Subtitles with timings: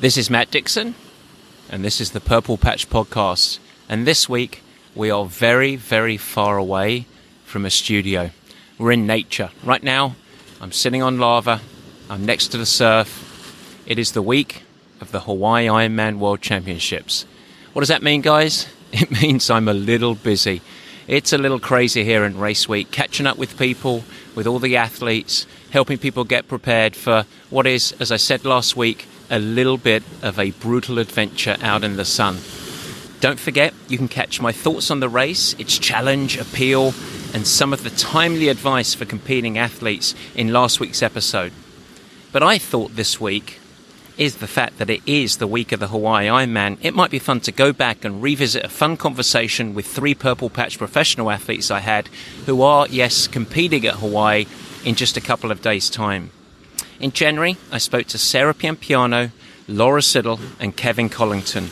[0.00, 0.94] This is Matt Dixon,
[1.68, 3.58] and this is the Purple Patch Podcast.
[3.86, 4.62] And this week,
[4.94, 7.04] we are very, very far away
[7.44, 8.30] from a studio.
[8.78, 9.50] We're in nature.
[9.62, 10.16] Right now,
[10.58, 11.60] I'm sitting on lava,
[12.08, 13.82] I'm next to the surf.
[13.84, 14.62] It is the week
[15.02, 17.26] of the Hawaii Ironman World Championships.
[17.74, 18.68] What does that mean, guys?
[18.92, 20.62] It means I'm a little busy.
[21.06, 24.78] It's a little crazy here in race week, catching up with people, with all the
[24.78, 29.78] athletes, helping people get prepared for what is, as I said last week, a little
[29.78, 32.38] bit of a brutal adventure out in the sun.
[33.20, 36.94] Don't forget, you can catch my thoughts on the race, its challenge, appeal,
[37.32, 41.52] and some of the timely advice for competing athletes in last week's episode.
[42.32, 43.60] But I thought this week
[44.16, 46.78] is the fact that it is the week of the Hawaii Ironman.
[46.82, 50.50] It might be fun to go back and revisit a fun conversation with three Purple
[50.50, 52.08] Patch professional athletes I had
[52.46, 54.46] who are, yes, competing at Hawaii
[54.84, 56.30] in just a couple of days' time.
[57.00, 59.30] In January, I spoke to Sarah Piampiano,
[59.66, 61.70] Laura Siddall, and Kevin Collington.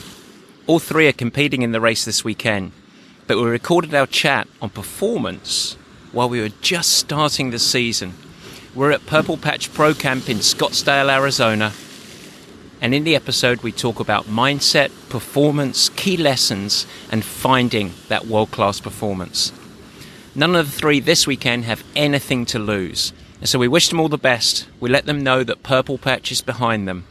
[0.67, 2.73] All three are competing in the race this weekend,
[3.27, 5.77] but we recorded our chat on performance
[6.13, 8.15] while we were just starting the season.
[8.75, 11.75] We're at Purple Patch Pro Camp in Scottsdale, Arizona,
[12.81, 18.51] and in the episode, we talk about mindset, performance, key lessons, and finding that world
[18.51, 19.53] class performance.
[20.35, 23.13] None of the three this weekend have anything to lose.
[23.41, 24.67] And so we wish them all the best.
[24.81, 27.05] We let them know that Purple Patch is behind them.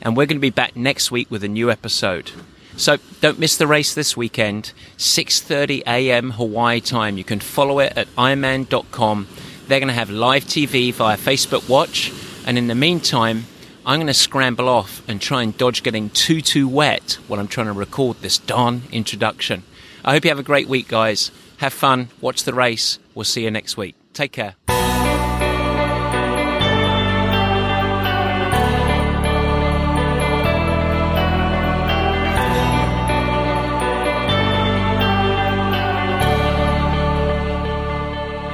[0.00, 2.30] And we're going to be back next week with a new episode.
[2.76, 6.30] So don't miss the race this weekend, 6:30 a.m.
[6.32, 7.16] Hawaii time.
[7.16, 9.28] You can follow it at ironman.com.
[9.68, 12.12] They're going to have live TV via Facebook Watch,
[12.44, 13.46] and in the meantime,
[13.86, 17.48] I'm going to scramble off and try and dodge getting too too wet while I'm
[17.48, 19.62] trying to record this darn introduction.
[20.04, 21.30] I hope you have a great week, guys.
[21.58, 22.98] Have fun, watch the race.
[23.14, 23.94] We'll see you next week.
[24.12, 24.56] Take care.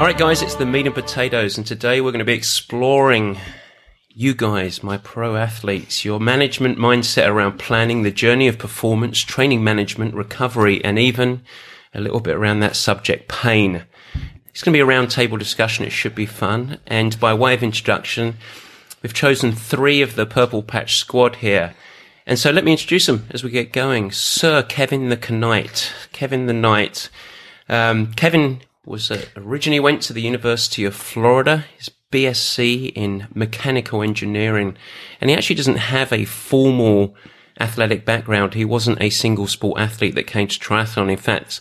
[0.00, 3.38] All right, guys, it's the meat and potatoes, and today we're going to be exploring
[4.08, 9.62] you guys, my pro athletes, your management mindset around planning the journey of performance, training
[9.62, 11.42] management, recovery, and even
[11.92, 13.82] a little bit around that subject, pain.
[14.48, 15.84] It's going to be a roundtable discussion.
[15.84, 16.78] It should be fun.
[16.86, 18.38] And by way of introduction,
[19.02, 21.74] we've chosen three of the Purple Patch squad here.
[22.26, 24.12] And so let me introduce them as we get going.
[24.12, 25.92] Sir Kevin the Knight.
[26.12, 27.10] Kevin the Knight.
[27.68, 31.64] Um, Kevin was uh, originally went to the University of Florida.
[31.76, 34.76] His BSc in mechanical engineering,
[35.20, 37.14] and he actually doesn't have a formal
[37.60, 38.54] athletic background.
[38.54, 41.10] He wasn't a single sport athlete that came to triathlon.
[41.10, 41.60] In fact,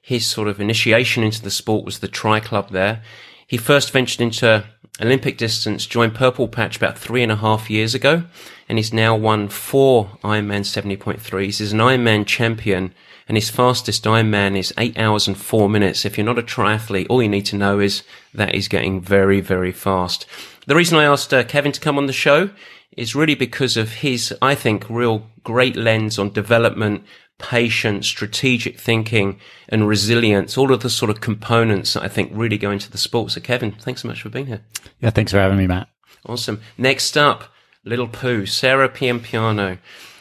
[0.00, 3.02] his sort of initiation into the sport was the Tri Club there.
[3.46, 4.64] He first ventured into
[5.00, 8.24] Olympic distance, joined Purple Patch about three and a half years ago,
[8.68, 11.58] and he's now won four Ironman 70.3s.
[11.58, 12.94] He's an Ironman champion
[13.30, 16.04] and his fastest Ironman is eight hours and four minutes.
[16.04, 18.02] If you're not a triathlete, all you need to know is
[18.34, 20.26] that he's getting very, very fast.
[20.66, 22.50] The reason I asked uh, Kevin to come on the show
[22.96, 27.04] is really because of his, I think, real great lens on development,
[27.40, 30.56] patience, strategic thinking, and resilience.
[30.56, 33.32] All of the sort of components that I think really go into the sport.
[33.32, 34.60] So, Kevin, thanks so much for being here.
[35.00, 35.88] Yeah, thanks for having me, Matt.
[36.26, 36.60] Awesome.
[36.76, 37.44] Next up,
[37.84, 39.78] Little Pooh, Sarah Piampiano.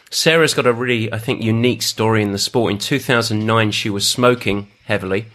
[0.10, 2.72] Sarah's got a really, I think, unique story in the sport.
[2.72, 5.28] In 2009, she was smoking heavily,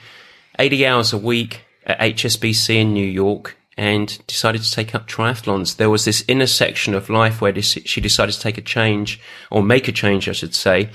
[0.59, 5.77] 80 hours a week at HSBC in New York, and decided to take up triathlons.
[5.77, 9.87] There was this intersection of life where she decided to take a change, or make
[9.87, 10.91] a change, I should say.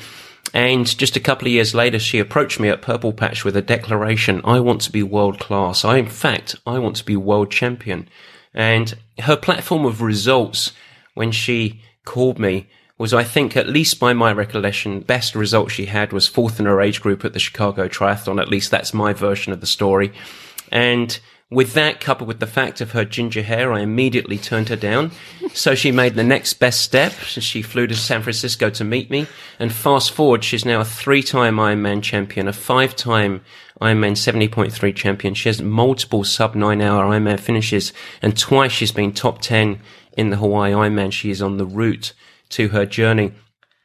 [0.54, 3.62] And just a couple of years later, she approached me at Purple Patch with a
[3.62, 5.86] declaration, I want to be world class.
[5.86, 8.10] I, in fact, I want to be world champion.
[8.54, 10.72] And her platform of results
[11.14, 15.86] when she called me was, I think, at least by my recollection, best result she
[15.86, 18.42] had was fourth in her age group at the Chicago Triathlon.
[18.42, 20.12] At least that's my version of the story.
[20.72, 21.18] And
[21.52, 25.12] with that, coupled with the fact of her ginger hair, I immediately turned her down.
[25.54, 27.12] So she made the next best step.
[27.14, 29.26] She flew to San Francisco to meet me.
[29.58, 33.42] And fast forward, she's now a three-time Ironman champion, a five-time
[33.82, 35.34] Ironman 70.3 champion.
[35.34, 39.80] She has multiple sub nine hour Ironman finishes and twice she's been top 10
[40.16, 41.12] in the Hawaii Ironman.
[41.12, 42.14] She is on the route
[42.50, 43.34] to her journey.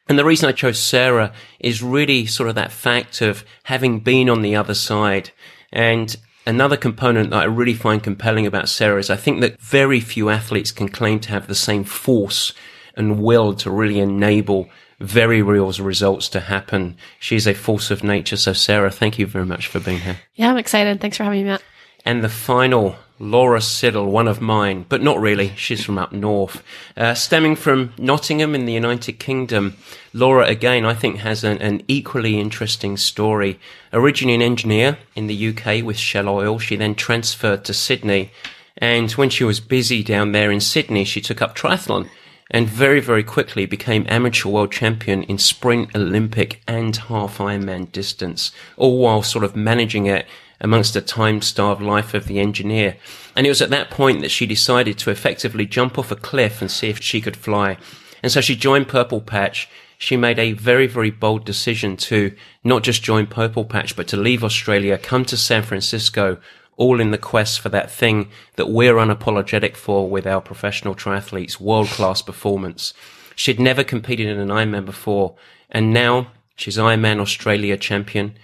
[0.07, 4.29] And the reason I chose Sarah is really sort of that fact of having been
[4.29, 5.31] on the other side.
[5.71, 6.15] And
[6.45, 10.29] another component that I really find compelling about Sarah is I think that very few
[10.29, 12.53] athletes can claim to have the same force
[12.95, 14.69] and will to really enable
[14.99, 16.97] very real results to happen.
[17.19, 18.37] She's a force of nature.
[18.37, 20.17] So Sarah, thank you very much for being here.
[20.35, 21.01] Yeah, I'm excited.
[21.01, 21.61] Thanks for having me, Matt.
[22.05, 25.53] And the final Laura Siddall, one of mine, but not really.
[25.55, 26.61] She's from up north.
[26.97, 29.77] Uh, stemming from Nottingham in the United Kingdom,
[30.13, 33.57] Laura, again, I think has an, an, equally interesting story.
[33.93, 38.31] Originally an engineer in the UK with Shell Oil, she then transferred to Sydney.
[38.77, 42.09] And when she was busy down there in Sydney, she took up triathlon
[42.51, 48.51] and very, very quickly became amateur world champion in sprint, Olympic and half Ironman distance,
[48.77, 50.27] all while sort of managing it
[50.61, 52.97] amongst the time-starved life of the engineer.
[53.35, 56.61] And it was at that point that she decided to effectively jump off a cliff
[56.61, 57.77] and see if she could fly.
[58.23, 59.69] And so she joined Purple Patch.
[59.97, 64.17] She made a very, very bold decision to not just join Purple Patch, but to
[64.17, 66.37] leave Australia, come to San Francisco,
[66.77, 71.59] all in the quest for that thing that we're unapologetic for with our professional triathletes,
[71.59, 72.93] world-class performance.
[73.35, 75.35] She'd never competed in an Ironman before,
[75.69, 78.37] and now she's Ironman Australia champion.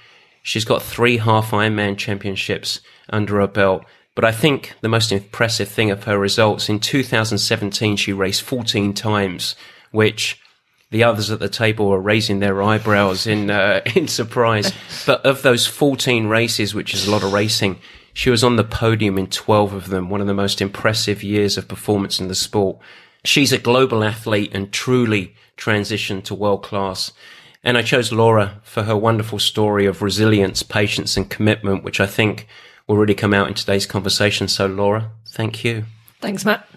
[0.44, 3.86] She's got three half Ironman championships under her belt.
[4.16, 8.94] But I think the most impressive thing of her results in 2017, she raced 14
[8.94, 9.56] times,
[9.92, 10.42] which
[10.90, 14.74] the others at the table were raising their eyebrows in uh, in surprise.
[15.06, 17.80] But of those 14 races, which is a lot of racing,
[18.14, 20.10] she was on the podium in 12 of them.
[20.10, 22.78] One of the most impressive years of performance in the sport.
[23.24, 27.12] She's a global athlete and truly transitioned to world class.
[27.64, 32.08] And I chose Laura for her wonderful story of resilience, patience, and commitment, which I
[32.08, 32.48] think
[32.88, 34.48] will really come out in today's conversation.
[34.48, 35.86] So, Laura, thank you.
[36.20, 36.68] Thanks, Matt.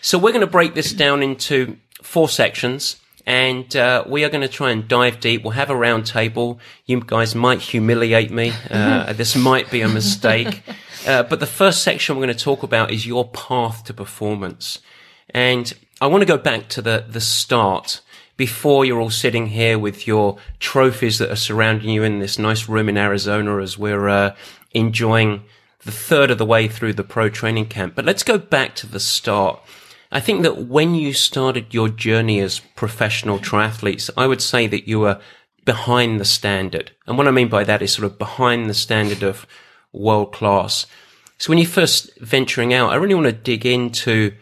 [0.00, 2.96] So, we're going to break this down into four sections.
[3.24, 5.44] And uh, we are going to try and dive deep.
[5.44, 6.58] We'll have a round table.
[6.86, 8.52] You guys might humiliate me.
[8.70, 10.62] Uh, this might be a mistake.
[11.04, 14.78] Uh, but the first section we're going to talk about is your path to performance.
[15.30, 18.02] And I want to go back to the, the start
[18.42, 22.68] before you're all sitting here with your trophies that are surrounding you in this nice
[22.68, 24.34] room in Arizona as we're uh,
[24.72, 25.44] enjoying
[25.84, 27.94] the third of the way through the pro training camp.
[27.94, 29.62] But let's go back to the start.
[30.10, 34.88] I think that when you started your journey as professional triathletes, I would say that
[34.88, 35.20] you were
[35.64, 36.90] behind the standard.
[37.06, 39.46] And what I mean by that is sort of behind the standard of
[39.92, 40.88] world class.
[41.38, 44.34] So when you first venturing out, I really want to dig into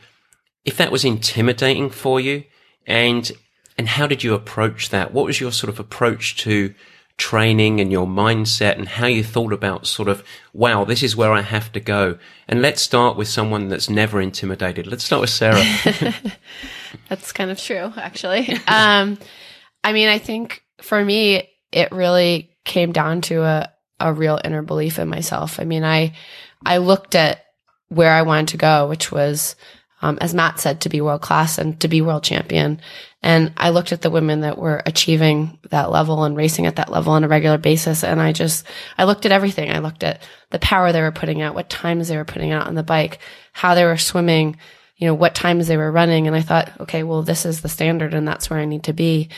[0.65, 2.45] if that was intimidating for you
[2.87, 3.31] and
[3.81, 5.15] and how did you approach that?
[5.15, 6.75] What was your sort of approach to
[7.17, 10.23] training and your mindset and how you thought about sort of,
[10.53, 12.19] wow, this is where I have to go?
[12.47, 14.87] And let's start with someone that's never intimidated.
[14.87, 15.65] Let's start with Sarah.
[17.09, 18.53] that's kind of true, actually.
[18.69, 19.17] um,
[19.83, 24.61] I mean, I think for me, it really came down to a, a real inner
[24.61, 25.59] belief in myself.
[25.59, 26.13] I mean, I,
[26.67, 27.47] I looked at
[27.89, 29.57] where I wanted to go, which was,
[30.03, 32.83] um, as Matt said, to be world class and to be world champion.
[33.23, 36.91] And I looked at the women that were achieving that level and racing at that
[36.91, 38.03] level on a regular basis.
[38.03, 39.71] And I just, I looked at everything.
[39.71, 42.67] I looked at the power they were putting out, what times they were putting out
[42.67, 43.19] on the bike,
[43.53, 44.57] how they were swimming,
[44.97, 46.27] you know, what times they were running.
[46.27, 48.95] And I thought, okay, well, this is the standard and that's where I need to
[48.95, 49.29] be.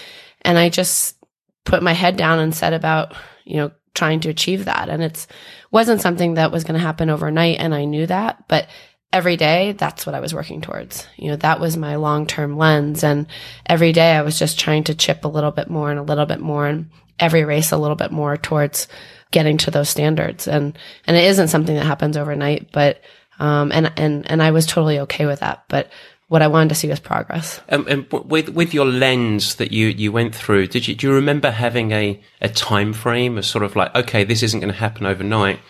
[0.43, 1.17] And I just
[1.65, 3.15] put my head down and set about,
[3.45, 4.89] you know, trying to achieve that.
[4.89, 5.27] And it's
[5.71, 7.59] wasn't something that was going to happen overnight.
[7.59, 8.69] And I knew that, but
[9.13, 11.07] every day, that's what I was working towards.
[11.17, 13.05] You know, that was my long term lens.
[13.05, 13.27] And
[13.67, 16.27] every day I was just trying to chip a little bit more and a little
[16.27, 18.89] bit more and every race a little bit more towards
[19.31, 20.49] getting to those standards.
[20.49, 20.77] And,
[21.07, 23.01] and it isn't something that happens overnight, but,
[23.39, 25.65] um, and, and, and I was totally okay with that.
[25.69, 25.91] But
[26.29, 27.61] what I wanted to see was progress.
[27.69, 31.13] Um, and with with your lens that you you went through, did you do you
[31.13, 34.79] remember having a a time frame of sort of like, okay, this isn't going to
[34.79, 35.61] happen overnight,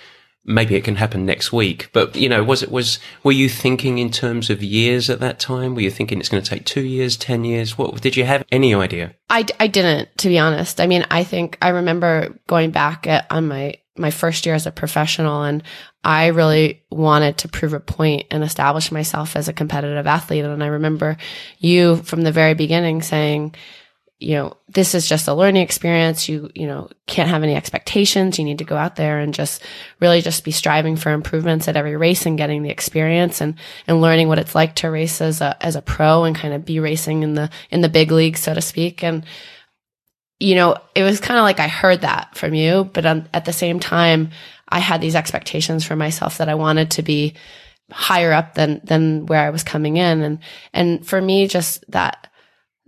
[0.45, 1.91] maybe it can happen next week.
[1.93, 5.39] But you know, was it was were you thinking in terms of years at that
[5.39, 5.75] time?
[5.75, 7.79] Were you thinking it's going to take two years, ten years?
[7.79, 9.15] What did you have any idea?
[9.31, 10.81] I, I didn't, to be honest.
[10.81, 14.67] I mean, I think I remember going back at, on my my first year as
[14.67, 15.63] a professional, and
[16.03, 20.45] I really wanted to prove a point and establish myself as a competitive athlete.
[20.45, 21.17] And I remember
[21.59, 23.55] you from the very beginning saying
[24.23, 26.29] you know, this is just a learning experience.
[26.29, 28.38] You, you know, can't have any expectations.
[28.38, 29.62] You need to go out there and just
[30.00, 34.00] really just be striving for improvements at every race and getting the experience and, and
[34.00, 36.79] learning what it's like to race as a, as a pro and kind of be
[36.79, 39.02] racing in the, in the big league, so to speak.
[39.02, 39.26] And,
[40.38, 43.45] you know, it was kind of like I heard that from you, but um, at
[43.45, 44.31] the same time,
[44.69, 47.35] I had these expectations for myself that I wanted to be
[47.91, 50.23] higher up than, than where I was coming in.
[50.23, 50.38] And,
[50.73, 52.29] and for me, just that,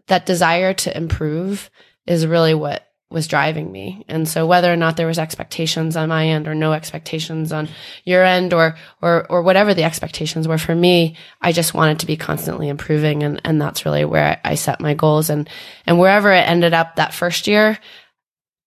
[0.08, 1.70] that desire to improve
[2.06, 4.04] is really what was driving me.
[4.08, 7.68] And so whether or not there was expectations on my end or no expectations on
[8.04, 12.06] your end or, or, or whatever the expectations were for me, I just wanted to
[12.06, 13.22] be constantly improving.
[13.22, 15.48] And, and that's really where I set my goals and,
[15.86, 17.78] and wherever it ended up that first year,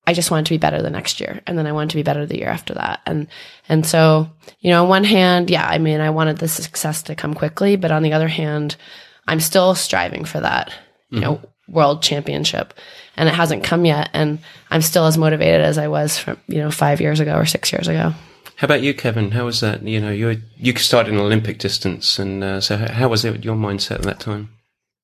[0.08, 1.42] I just wanted to be better the next year.
[1.46, 3.02] And then I wanted to be better the year after that.
[3.06, 3.28] And,
[3.68, 4.30] and so,
[4.60, 7.76] you know, on one hand, yeah, I mean, I wanted the success to come quickly,
[7.76, 8.78] but on the other hand,
[9.28, 10.72] I'm still striving for that,
[11.10, 11.24] you mm-hmm.
[11.24, 12.74] know, world championship
[13.18, 14.10] and it hasn't come yet.
[14.14, 17.46] And I'm still as motivated as I was from, you know, five years ago or
[17.46, 18.14] six years ago.
[18.56, 19.32] How about you, Kevin?
[19.32, 19.84] How was that?
[19.84, 23.56] You know, you you started in Olympic distance, and uh, so how was it your
[23.56, 24.50] mindset at that time?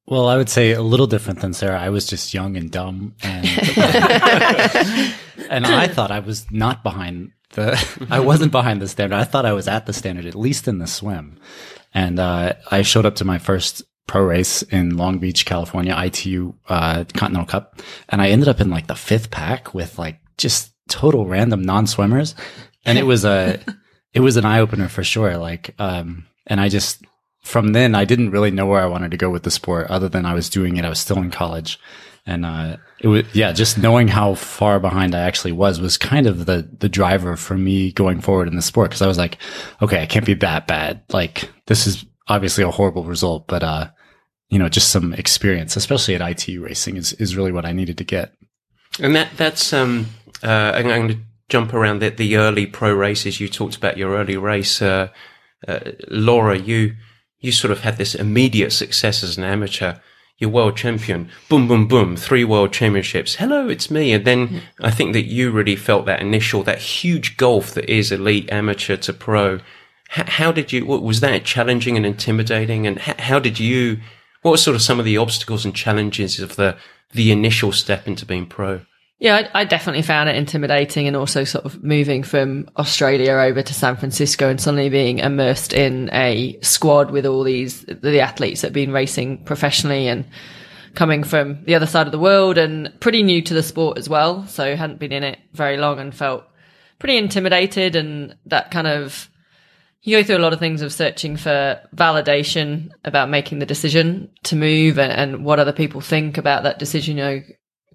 [0.07, 1.79] Well, I would say a little different than Sarah.
[1.79, 3.45] I was just young and dumb, and
[5.49, 7.77] and I thought I was not behind the.
[8.09, 9.15] I wasn't behind the standard.
[9.15, 11.37] I thought I was at the standard, at least in the swim.
[11.93, 16.53] And uh, I showed up to my first pro race in Long Beach, California, ITU
[16.69, 20.73] uh, Continental Cup, and I ended up in like the fifth pack with like just
[20.89, 22.35] total random non swimmers,
[22.85, 23.59] and it was a
[24.13, 25.37] it was an eye opener for sure.
[25.37, 27.03] Like, um, and I just
[27.41, 30.09] from then I didn't really know where I wanted to go with the sport, other
[30.09, 30.85] than I was doing it.
[30.85, 31.79] I was still in college,
[32.25, 36.27] and uh, it was yeah, just knowing how far behind I actually was was kind
[36.27, 39.37] of the the driver for me going forward in the sport because I was like,
[39.81, 41.03] okay, I can't be that bad.
[41.09, 43.89] Like this is obviously a horrible result, but uh,
[44.49, 47.97] you know, just some experience, especially at ITU racing, is is really what I needed
[47.97, 48.33] to get.
[48.99, 50.07] And that that's um,
[50.43, 51.17] uh, I'm going to
[51.49, 53.39] jump around the, the early pro races.
[53.39, 55.09] You talked about your early race, uh,
[55.67, 56.57] uh, Laura.
[56.57, 56.95] You
[57.39, 59.95] you sort of had this immediate success as an amateur.
[60.39, 61.29] You're world champion.
[61.47, 62.15] Boom, boom, boom.
[62.17, 63.35] Three world championships.
[63.35, 64.13] Hello, it's me.
[64.13, 68.11] And then I think that you really felt that initial, that huge gulf that is
[68.11, 69.59] elite amateur to pro
[70.13, 72.85] how did you, was that challenging and intimidating?
[72.85, 73.99] And how did you,
[74.43, 76.77] what were sort of some of the obstacles and challenges of the,
[77.13, 78.81] the initial step into being pro?
[79.19, 83.61] Yeah, I, I, definitely found it intimidating and also sort of moving from Australia over
[83.61, 88.61] to San Francisco and suddenly being immersed in a squad with all these, the athletes
[88.61, 90.25] that have been racing professionally and
[90.93, 94.09] coming from the other side of the world and pretty new to the sport as
[94.09, 94.45] well.
[94.47, 96.43] So hadn't been in it very long and felt
[96.99, 99.29] pretty intimidated and that kind of
[100.03, 104.29] you go through a lot of things of searching for validation about making the decision
[104.43, 107.41] to move and, and what other people think about that decision, you know,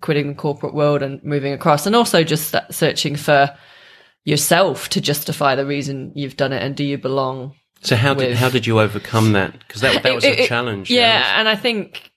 [0.01, 3.55] quitting the corporate world and moving across, and also just searching for
[4.25, 7.55] yourself to justify the reason you've done it and do you belong.
[7.83, 9.59] So how did how did you overcome that?
[9.59, 10.91] Because that that was it, a challenge.
[10.91, 12.11] Yeah, yeah, and I think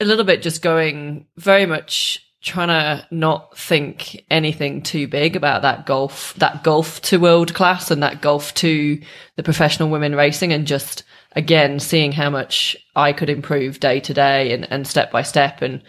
[0.00, 5.62] a little bit just going very much trying to not think anything too big about
[5.62, 9.02] that golf, that golf to world class and that golf to
[9.34, 14.14] the professional women racing and just again seeing how much I could improve day to
[14.14, 15.82] day and, and step by step and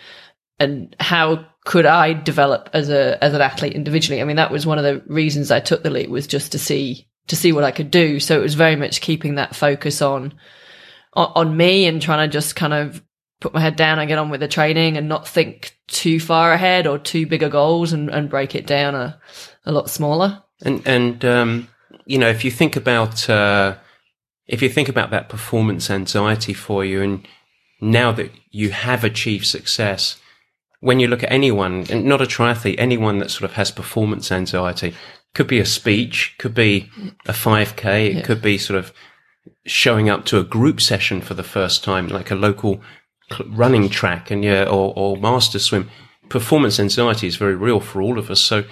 [0.60, 4.20] and how could I develop as a as an athlete individually?
[4.20, 6.60] I mean, that was one of the reasons I took the leap was just to
[6.60, 8.20] see to see what I could do.
[8.20, 10.34] So it was very much keeping that focus on
[11.14, 13.04] on, on me and trying to just kind of
[13.40, 16.54] put my head down and get on with the training and not think too far
[16.54, 19.20] ahead or too bigger goals and, and break it down a,
[19.66, 20.44] a lot smaller.
[20.64, 21.68] And, and, um,
[22.06, 23.76] you know, if you think about, uh,
[24.48, 27.28] if you think about that performance anxiety for you and
[27.80, 30.20] now that you have achieved success,
[30.80, 34.32] when you look at anyone, and not a triathlete, anyone that sort of has performance
[34.32, 34.96] anxiety,
[35.34, 36.90] could be a speech, could be
[37.26, 38.22] a 5k, it yeah.
[38.22, 38.94] could be sort of
[39.66, 42.82] showing up to a group session for the first time, like a local
[43.48, 45.90] running track and yeah, or, or master swim,
[46.30, 48.42] performance anxiety is very real for all of us.
[48.42, 48.64] So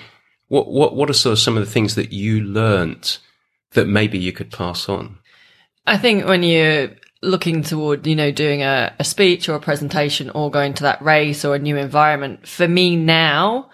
[0.48, 3.20] what, what, what are sort of some of the things that you learnt
[3.72, 5.18] that maybe you could pass on?
[5.88, 10.30] I think when you're looking toward, you know, doing a, a speech or a presentation
[10.32, 13.70] or going to that race or a new environment, for me now,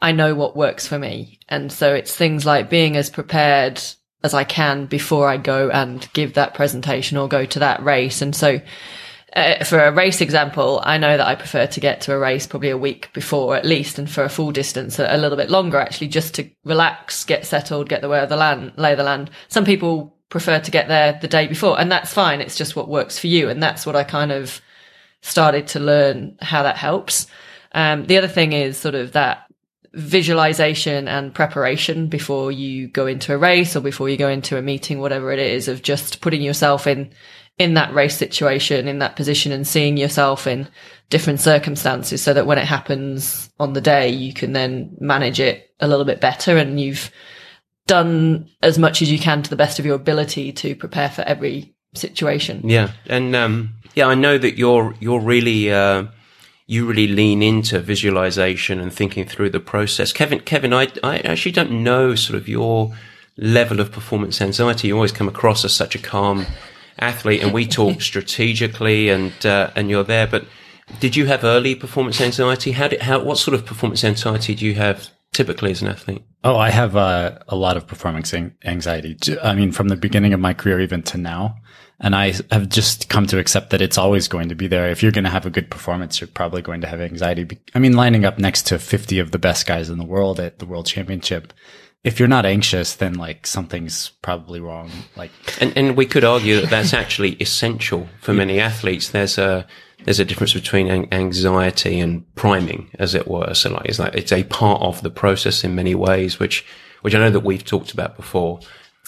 [0.00, 1.38] I know what works for me.
[1.48, 3.80] And so it's things like being as prepared
[4.22, 8.22] as I can before I go and give that presentation or go to that race.
[8.22, 8.60] And so
[9.36, 12.46] uh, for a race example, I know that I prefer to get to a race
[12.46, 15.50] probably a week before at least, and for a full distance, a, a little bit
[15.50, 19.02] longer actually, just to relax, get settled, get the way of the land, lay the
[19.02, 19.30] land.
[19.48, 22.40] Some people prefer to get there the day before, and that's fine.
[22.40, 24.60] It's just what works for you, and that's what I kind of
[25.20, 27.26] started to learn how that helps.
[27.72, 29.46] Um, the other thing is sort of that
[29.92, 34.62] visualization and preparation before you go into a race or before you go into a
[34.62, 37.10] meeting, whatever it is, of just putting yourself in
[37.58, 40.68] in that race situation, in that position and seeing yourself in
[41.08, 45.70] different circumstances so that when it happens on the day, you can then manage it
[45.80, 47.10] a little bit better and you've
[47.86, 51.22] done as much as you can to the best of your ability to prepare for
[51.22, 52.68] every situation.
[52.68, 52.92] Yeah.
[53.06, 56.06] And, um, yeah, I know that you're, you're really, uh,
[56.66, 60.12] you really lean into visualization and thinking through the process.
[60.12, 62.92] Kevin, Kevin, I, I actually don't know sort of your
[63.38, 64.88] level of performance anxiety.
[64.88, 66.44] You always come across as such a calm
[66.98, 70.26] athlete, and we talk strategically, and uh, and you're there.
[70.26, 70.46] But
[71.00, 72.72] did you have early performance anxiety?
[72.72, 76.22] How did how what sort of performance anxiety do you have typically as an athlete?
[76.44, 78.32] Oh, I have uh, a lot of performance
[78.64, 79.16] anxiety.
[79.42, 81.56] I mean, from the beginning of my career even to now.
[81.98, 84.90] And I have just come to accept that it's always going to be there.
[84.90, 87.58] If you're going to have a good performance, you're probably going to have anxiety.
[87.74, 90.58] I mean, lining up next to 50 of the best guys in the world at
[90.58, 91.54] the world championship,
[92.06, 94.88] if you're not anxious, then like something's probably wrong.
[95.16, 99.10] Like, and, and we could argue that that's actually essential for many athletes.
[99.10, 99.66] There's a,
[100.04, 103.52] there's a difference between anxiety and priming, as it were.
[103.54, 106.64] So like, it's like, it's a part of the process in many ways, which,
[107.02, 108.60] which I know that we've talked about before.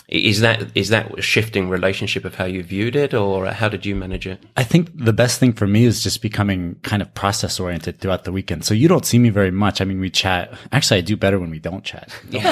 [0.09, 3.85] Is that is that a shifting relationship of how you viewed it, or how did
[3.85, 4.43] you manage it?
[4.57, 8.25] I think the best thing for me is just becoming kind of process oriented throughout
[8.25, 8.65] the weekend.
[8.65, 9.83] So you don't see me very much.
[9.83, 10.51] I mean, we chat.
[10.73, 12.11] Actually, I do better when we don't chat.
[12.31, 12.49] Yeah.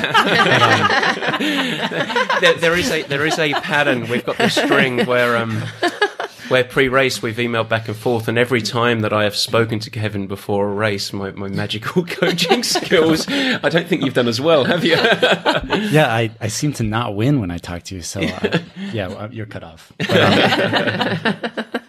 [1.40, 1.40] um,
[2.42, 4.06] there, there is a there is a pattern.
[4.10, 5.62] We've got this string where um,
[6.48, 9.90] where pre-race we've emailed back and forth, and every time that I have spoken to
[9.90, 14.40] Kevin before a race, my, my magical coaching skills, I don't think you've done as
[14.40, 14.94] well, have you?
[15.90, 18.58] yeah, I, I seem to not win when I talk to you, so uh,
[18.92, 19.92] yeah, you're cut off.
[19.98, 21.64] But, um,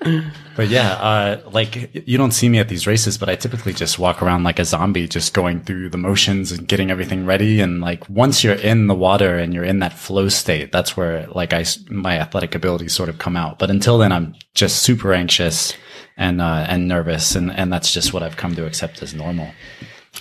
[0.55, 3.99] but yeah, uh, like you don't see me at these races, but I typically just
[3.99, 7.61] walk around like a zombie, just going through the motions and getting everything ready.
[7.61, 11.27] And like once you're in the water and you're in that flow state, that's where
[11.27, 13.59] like I my athletic abilities sort of come out.
[13.59, 15.73] But until then, I'm just super anxious
[16.17, 19.51] and uh, and nervous, and and that's just what I've come to accept as normal.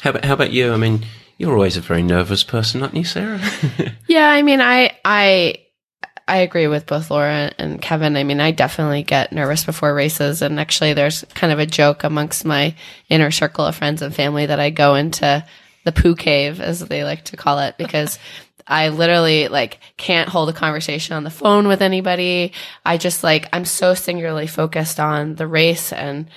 [0.02, 0.72] How about how about you?
[0.72, 1.06] I mean,
[1.38, 3.40] you're always a very nervous person, aren't you, Sarah?
[4.06, 5.56] yeah, I mean, I I
[6.28, 8.16] I agree with both Laura and Kevin.
[8.16, 12.02] I mean, I definitely get nervous before races, and actually, there's kind of a joke
[12.02, 12.74] amongst my
[13.08, 15.44] inner circle of friends and family that I go into
[15.84, 18.18] the poo cave, as they like to call it, because
[18.66, 22.52] I literally like can't hold a conversation on the phone with anybody.
[22.84, 26.28] I just like, I'm so singularly focused on the race and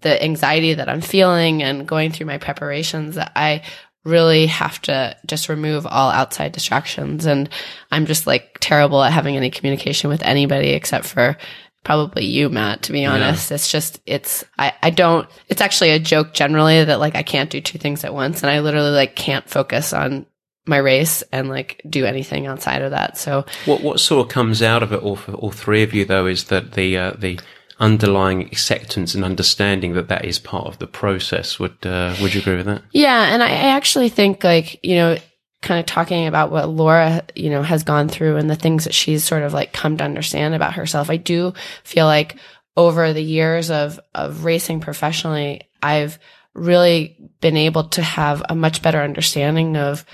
[0.00, 3.62] the anxiety that I'm feeling and going through my preparations that I
[4.08, 7.26] really have to just remove all outside distractions.
[7.26, 7.48] And
[7.92, 11.36] I'm just like terrible at having any communication with anybody except for
[11.84, 13.50] probably you, Matt, to be honest.
[13.50, 13.54] Yeah.
[13.54, 17.50] It's just, it's, I, I don't, it's actually a joke generally that like I can't
[17.50, 18.42] do two things at once.
[18.42, 20.26] And I literally like can't focus on
[20.68, 23.16] my race and like do anything outside of that.
[23.16, 26.04] So what what sort of comes out of it all for all three of you
[26.04, 27.40] though is that the uh, the
[27.80, 31.58] underlying acceptance and understanding that that is part of the process.
[31.58, 32.82] Would uh, would you agree with that?
[32.92, 35.18] Yeah, and I, I actually think like you know
[35.62, 38.94] kind of talking about what Laura, you know, has gone through and the things that
[38.94, 41.10] she's sort of like come to understand about herself.
[41.10, 42.36] I do feel like
[42.76, 46.18] over the years of of racing professionally, I've
[46.54, 50.04] really been able to have a much better understanding of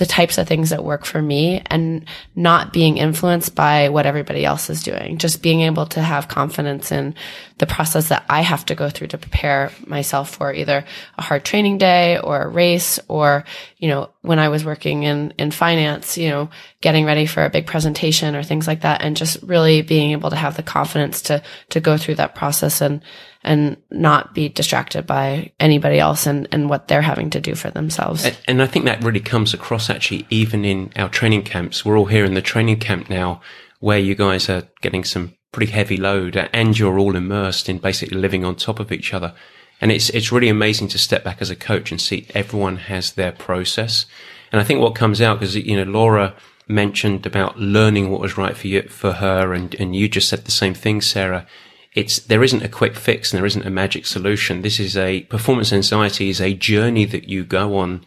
[0.00, 4.46] the types of things that work for me and not being influenced by what everybody
[4.46, 5.18] else is doing.
[5.18, 7.14] Just being able to have confidence in
[7.60, 10.82] the process that I have to go through to prepare myself for either
[11.18, 13.44] a hard training day or a race or,
[13.76, 16.48] you know, when I was working in, in finance, you know,
[16.80, 20.30] getting ready for a big presentation or things like that and just really being able
[20.30, 23.02] to have the confidence to, to go through that process and,
[23.44, 27.70] and not be distracted by anybody else and, and what they're having to do for
[27.70, 28.24] themselves.
[28.24, 31.84] And, and I think that really comes across actually even in our training camps.
[31.84, 33.42] We're all here in the training camp now
[33.80, 38.16] where you guys are getting some pretty heavy load and you're all immersed in basically
[38.16, 39.34] living on top of each other.
[39.80, 43.12] And it's, it's really amazing to step back as a coach and see everyone has
[43.12, 44.06] their process.
[44.52, 46.34] And I think what comes out, because, you know, Laura
[46.68, 49.54] mentioned about learning what was right for you, for her.
[49.54, 51.46] And, and you just said the same thing, Sarah
[51.92, 54.62] it's there isn't a quick fix and there isn't a magic solution.
[54.62, 58.04] This is a performance anxiety is a journey that you go on,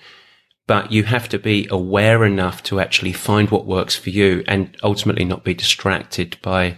[0.67, 4.75] but you have to be aware enough to actually find what works for you and
[4.83, 6.77] ultimately not be distracted by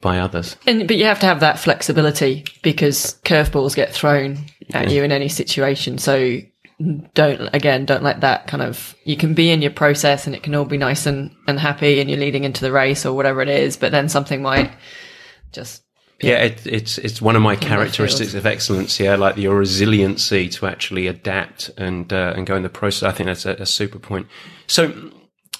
[0.00, 0.56] by others.
[0.66, 4.38] And but you have to have that flexibility because curveballs get thrown
[4.72, 4.96] at yeah.
[4.96, 5.98] you in any situation.
[5.98, 6.38] So
[7.12, 10.42] don't again don't let that kind of you can be in your process and it
[10.42, 13.42] can all be nice and, and happy and you're leading into the race or whatever
[13.42, 14.72] it is, but then something might
[15.52, 15.82] just
[16.22, 19.00] yeah, it, it's it's one of my characteristics of excellence.
[19.00, 23.04] Yeah, like your resiliency to actually adapt and uh, and go in the process.
[23.04, 24.26] I think that's a, a super point.
[24.66, 25.12] So,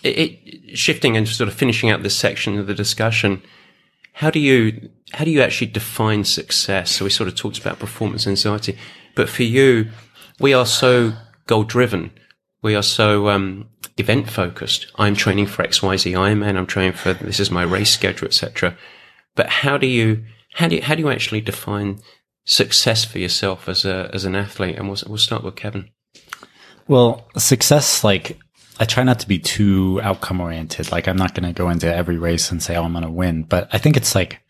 [0.02, 3.42] it, it, shifting and sort of finishing out this section of the discussion,
[4.20, 6.90] how do you how do you actually define success?
[6.90, 8.76] So we sort of talked about performance anxiety,
[9.14, 9.90] but for you,
[10.38, 11.14] we are so
[11.46, 12.10] goal driven.
[12.62, 14.92] We are so um, event focused.
[14.96, 16.58] I'm training for X Y Z Ironman.
[16.58, 18.76] I'm training for this is my race schedule, etc.
[19.36, 22.00] But how do you how do you, how do you actually define
[22.44, 24.76] success for yourself as a as an athlete?
[24.76, 25.88] And we'll we'll start with Kevin.
[26.86, 28.36] Well, success, like,
[28.80, 30.90] I try not to be too outcome oriented.
[30.90, 33.10] Like, I'm not going to go into every race and say, oh, I'm going to
[33.10, 33.42] win.
[33.42, 34.40] But I think it's like,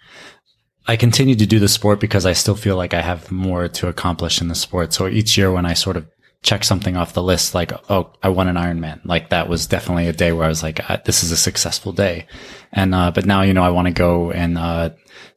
[0.87, 3.89] I continue to do the sport because I still feel like I have more to
[3.89, 4.93] accomplish in the sport.
[4.93, 6.07] So each year when I sort of
[6.43, 10.09] check something off the list, like, oh, I won an Ironman, like that was definitely
[10.09, 12.27] a day where I was like, this is a successful day.
[12.73, 14.91] And, uh, but now, you know, I want to go and, uh,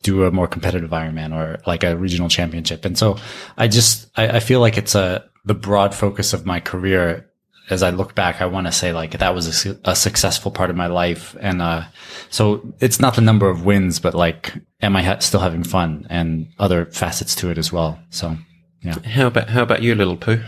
[0.03, 2.85] do a more competitive Ironman or like a regional championship.
[2.85, 3.17] And so
[3.57, 7.29] I just, I, I feel like it's a, the broad focus of my career
[7.69, 10.51] as I look back, I want to say like that was a, su- a successful
[10.51, 11.35] part of my life.
[11.39, 11.85] And, uh,
[12.29, 16.05] so it's not the number of wins, but like, am I ha- still having fun
[16.09, 17.99] and other facets to it as well?
[18.09, 18.37] So,
[18.81, 18.99] yeah.
[18.99, 20.43] How about, how about you, little poo?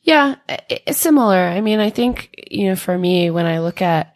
[0.00, 1.36] Yeah, it's similar.
[1.36, 4.15] I mean, I think, you know, for me, when I look at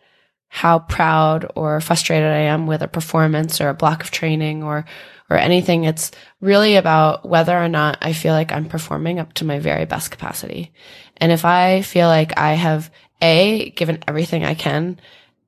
[0.53, 4.85] how proud or frustrated I am with a performance or a block of training or,
[5.31, 6.11] or anything, it's
[6.41, 10.11] really about whether or not I feel like I'm performing up to my very best
[10.11, 10.73] capacity.
[11.19, 12.91] And if I feel like I have
[13.23, 14.99] A, given everything I can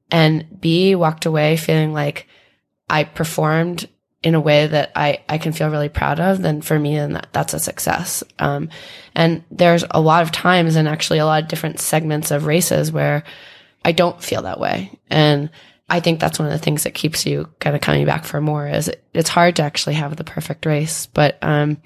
[0.09, 2.29] and B, walked away feeling like
[2.89, 3.89] I performed
[4.23, 7.15] in a way that I, I can feel really proud of, then for me, then
[7.15, 8.23] that, that's a success.
[8.39, 8.69] Um,
[9.17, 12.93] and there's a lot of times and actually a lot of different segments of races
[12.93, 13.25] where
[13.85, 14.99] I don't feel that way.
[15.11, 15.51] And
[15.89, 18.41] I think that's one of the things that keeps you kind of coming back for
[18.41, 21.07] more is it, it's hard to actually have the perfect race.
[21.07, 21.83] But, um,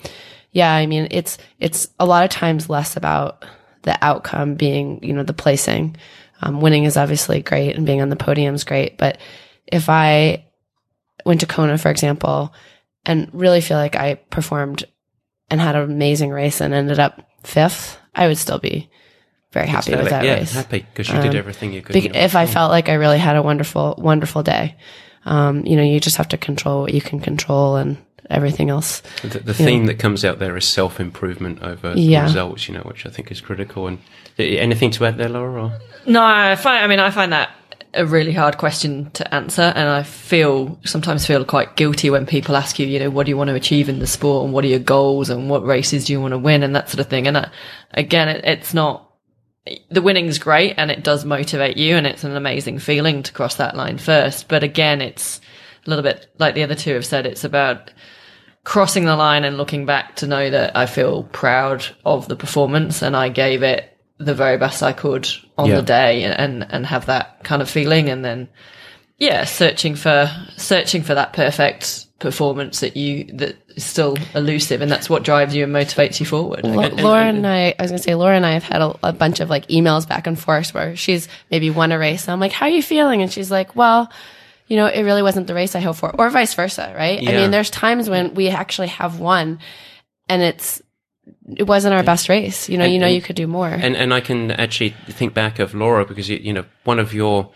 [0.52, 3.44] yeah, I mean, it's, it's a lot of times less about
[3.82, 5.96] the outcome being, you know, the placing.
[6.42, 8.98] Um, winning is obviously great and being on the podium is great.
[8.98, 9.18] But
[9.66, 10.46] if I
[11.24, 12.52] went to Kona, for example,
[13.04, 14.84] and really feel like I performed
[15.50, 18.90] and had an amazing race and ended up fifth, I would still be
[19.52, 20.52] very happy with that yeah, race.
[20.52, 21.92] happy because you did Um, everything you could.
[21.94, 24.76] Bec- in your if I felt like I really had a wonderful, wonderful day,
[25.24, 27.96] um, you know, you just have to control what you can control and
[28.28, 29.02] everything else.
[29.22, 32.24] The, the theme that comes out there is self improvement over Yeah.
[32.24, 33.86] results, you know, which I think is critical.
[33.86, 33.98] And
[34.38, 35.64] uh, anything to add there, Laura?
[35.66, 35.78] Or?
[36.06, 36.84] No, I find.
[36.84, 37.50] I mean, I find that
[37.94, 42.54] a really hard question to answer, and I feel sometimes feel quite guilty when people
[42.56, 44.64] ask you, you know, what do you want to achieve in the sport, and what
[44.64, 47.06] are your goals, and what races do you want to win, and that sort of
[47.08, 47.26] thing.
[47.26, 47.46] And uh,
[47.94, 49.05] again, it, it's not.
[49.90, 53.56] The winning's great, and it does motivate you, and it's an amazing feeling to cross
[53.56, 54.48] that line first.
[54.48, 55.40] But again, it's
[55.86, 57.26] a little bit like the other two have said.
[57.26, 57.90] It's about
[58.64, 63.00] crossing the line and looking back to know that I feel proud of the performance
[63.00, 65.76] and I gave it the very best I could on Yeah.
[65.76, 68.08] the day and, and, and have that kind of feeling.
[68.08, 68.48] And then,
[69.18, 74.80] yeah, searching for, searching for that perfect performance that you, that is still elusive.
[74.80, 76.64] And that's what drives you and motivates you forward.
[76.64, 77.00] I Lo- guess.
[77.02, 79.40] Laura and I, I was gonna say, Laura and I have had a, a bunch
[79.40, 82.24] of like emails back and forth where she's maybe won a race.
[82.26, 83.20] And I'm like, how are you feeling?
[83.22, 84.10] And she's like, well,
[84.66, 87.18] you know, it really wasn't the race I hoped for, or vice versa, right?
[87.20, 89.58] I mean, there's times when we actually have won
[90.28, 90.82] and it's,
[91.56, 92.68] it wasn't our best race.
[92.68, 93.68] You know, And- you know, and- you could do more.
[93.68, 97.12] And and I can actually think back of Laura because you, you know one of
[97.12, 97.50] your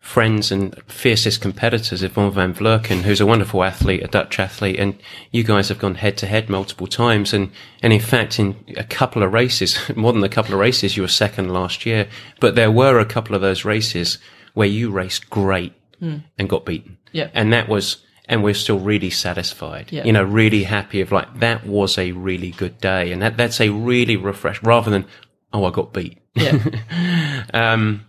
[0.00, 4.98] friends and fiercest competitors, Yvonne van Vlerken, who's a wonderful athlete, a Dutch athlete, and
[5.30, 7.34] you guys have gone head to head multiple times.
[7.34, 7.50] And,
[7.82, 11.02] and in fact, in a couple of races, more than a couple of races, you
[11.02, 12.08] were second last year.
[12.40, 14.18] But there were a couple of those races
[14.54, 16.96] where you raced great and got beaten.
[17.12, 17.28] Yeah.
[17.34, 20.04] And that was, and we're still really satisfied, Yeah.
[20.04, 23.12] you know, really happy of like, that was a really good day.
[23.12, 25.04] And that, that's a really refresh rather than,
[25.52, 26.18] oh, I got beat.
[26.34, 27.44] Yeah.
[27.52, 28.06] um,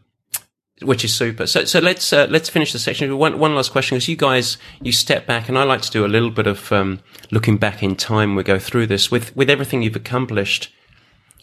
[0.82, 1.48] which is super.
[1.48, 3.18] So, so let's uh, let's finish the section.
[3.18, 6.06] One one last question, because you guys you step back, and I like to do
[6.06, 7.00] a little bit of um,
[7.32, 8.36] looking back in time.
[8.36, 10.74] We go through this with with everything you've accomplished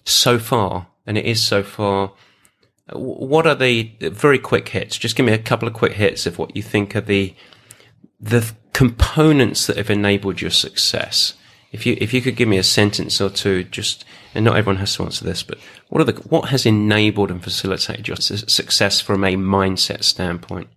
[0.05, 2.13] so far, and it is so far.
[2.93, 4.97] What are the very quick hits?
[4.97, 7.35] Just give me a couple of quick hits of what you think are the
[8.21, 11.35] the components that have enabled your success.
[11.71, 14.05] If you if you could give me a sentence or two, just
[14.35, 17.43] and not everyone has to answer this, but what are the what has enabled and
[17.43, 20.69] facilitated your success from a mindset standpoint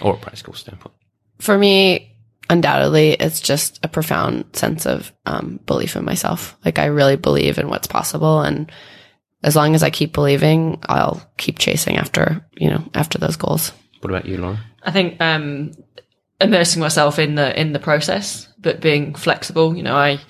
[0.00, 0.94] or a practical standpoint?
[1.40, 2.16] for me,
[2.48, 6.56] undoubtedly, it's just a profound sense of um, belief in myself.
[6.64, 8.70] Like I really believe in what's possible, and
[9.42, 13.72] as long as I keep believing, I'll keep chasing after you know after those goals.
[14.00, 14.58] What about you, Lauren?
[14.82, 15.72] I think um,
[16.40, 19.76] immersing myself in the in the process, but being flexible.
[19.76, 20.20] You know, I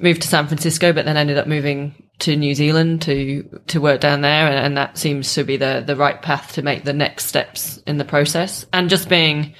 [0.00, 4.00] moved to San Francisco, but then ended up moving to New Zealand to to work
[4.00, 6.92] down there, and, and that seems to be the the right path to make the
[6.92, 8.66] next steps in the process.
[8.72, 9.54] And just being,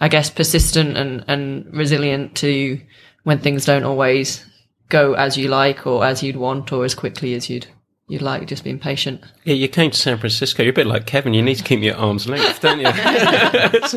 [0.00, 2.80] I guess, persistent and and resilient to
[3.24, 4.44] when things don't always
[4.88, 7.66] go as you like or as you'd want or as quickly as you'd
[8.08, 8.46] you'd like.
[8.46, 9.22] Just being patient.
[9.44, 10.62] Yeah, you came to San Francisco.
[10.62, 11.34] You're a bit like Kevin.
[11.34, 12.86] You need to keep me at arm's length, don't you?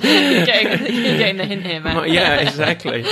[0.10, 2.12] you're, getting, you're getting the hint here, man.
[2.12, 3.06] yeah, exactly.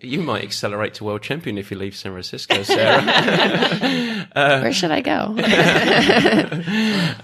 [0.00, 3.02] you might accelerate to world champion if you leave San Francisco, Sarah.
[4.34, 5.36] Where should I go?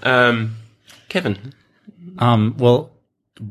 [0.03, 0.55] um,
[1.09, 1.53] Kevin,
[2.17, 2.91] Um, well,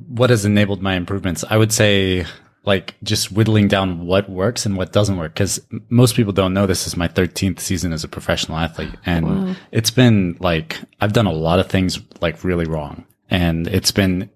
[0.08, 1.44] what has enabled my improvements?
[1.48, 2.24] I would say
[2.68, 5.34] like just whittling down what works and what doesn't work.
[5.34, 8.94] Cause most people don't know this is my 13th season as a professional athlete.
[9.06, 13.06] And it's been like, I've done a lot of things like really wrong.
[13.30, 14.28] And it's been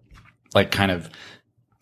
[0.55, 1.11] like kind of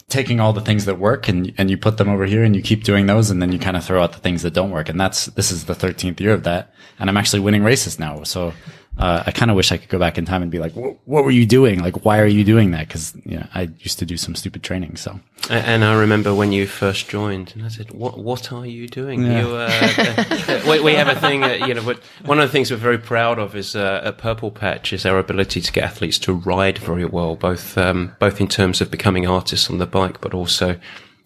[0.08, 2.62] taking all the things that work and, and you put them over here and you
[2.62, 3.30] keep doing those.
[3.30, 4.88] And then you kind of throw out the things that don't work.
[4.88, 6.74] And that's, this is the 13th year of that.
[6.98, 8.24] And I'm actually winning races now.
[8.24, 8.52] So,
[9.00, 11.24] uh, I kind of wish I could go back in time and be like, what
[11.24, 11.80] were you doing?
[11.80, 12.88] Like, why are you doing that?
[12.90, 14.96] Cause, you know, I used to do some stupid training.
[14.96, 18.86] So And I remember when you first joined, and I said, "What What are you
[18.88, 19.40] doing?" Yeah.
[19.40, 21.82] You, uh, we, we have a thing, uh, you know.
[22.24, 25.18] One of the things we're very proud of is uh, at Purple Patch is our
[25.18, 29.26] ability to get athletes to ride very well, both um, both in terms of becoming
[29.26, 30.78] artists on the bike, but also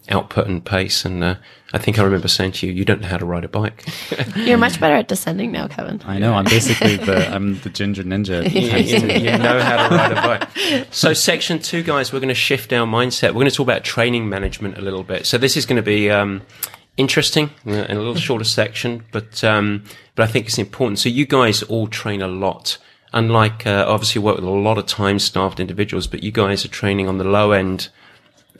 [0.09, 1.03] output and pace.
[1.05, 1.35] And uh,
[1.75, 3.85] I think I remember saying to you, "You don't know how to ride a bike."
[4.37, 6.01] You're much better at descending now, Kevin.
[6.05, 8.43] I know I'm basically the, I'm the ginger ninja.
[8.51, 10.87] you, you- you know how to ride a bike.
[10.91, 13.29] So, section two, guys, we're going to shift our mindset.
[13.29, 15.25] We're going to talk about training management a little bit.
[15.25, 16.41] So, this is going to be um,
[16.97, 19.83] interesting uh, in a little shorter section, but um,
[20.15, 20.99] but I think it's important.
[20.99, 22.77] So, you guys all train a lot.
[23.13, 26.69] Unlike uh, obviously, you work with a lot of time-starved individuals, but you guys are
[26.69, 27.89] training on the low end.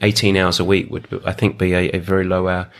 [0.02, 2.70] 18 hours a week would, I think, be a, a very low hour,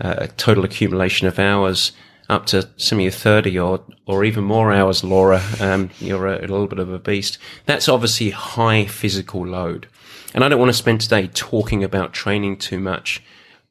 [0.00, 1.92] uh, total accumulation of hours
[2.28, 5.42] up to some of you 30 or, or even more hours, Laura.
[5.60, 7.38] Um, you're a, a little bit of a beast.
[7.64, 9.88] That's obviously high physical load.
[10.34, 13.22] And I don't want to spend today talking about training too much,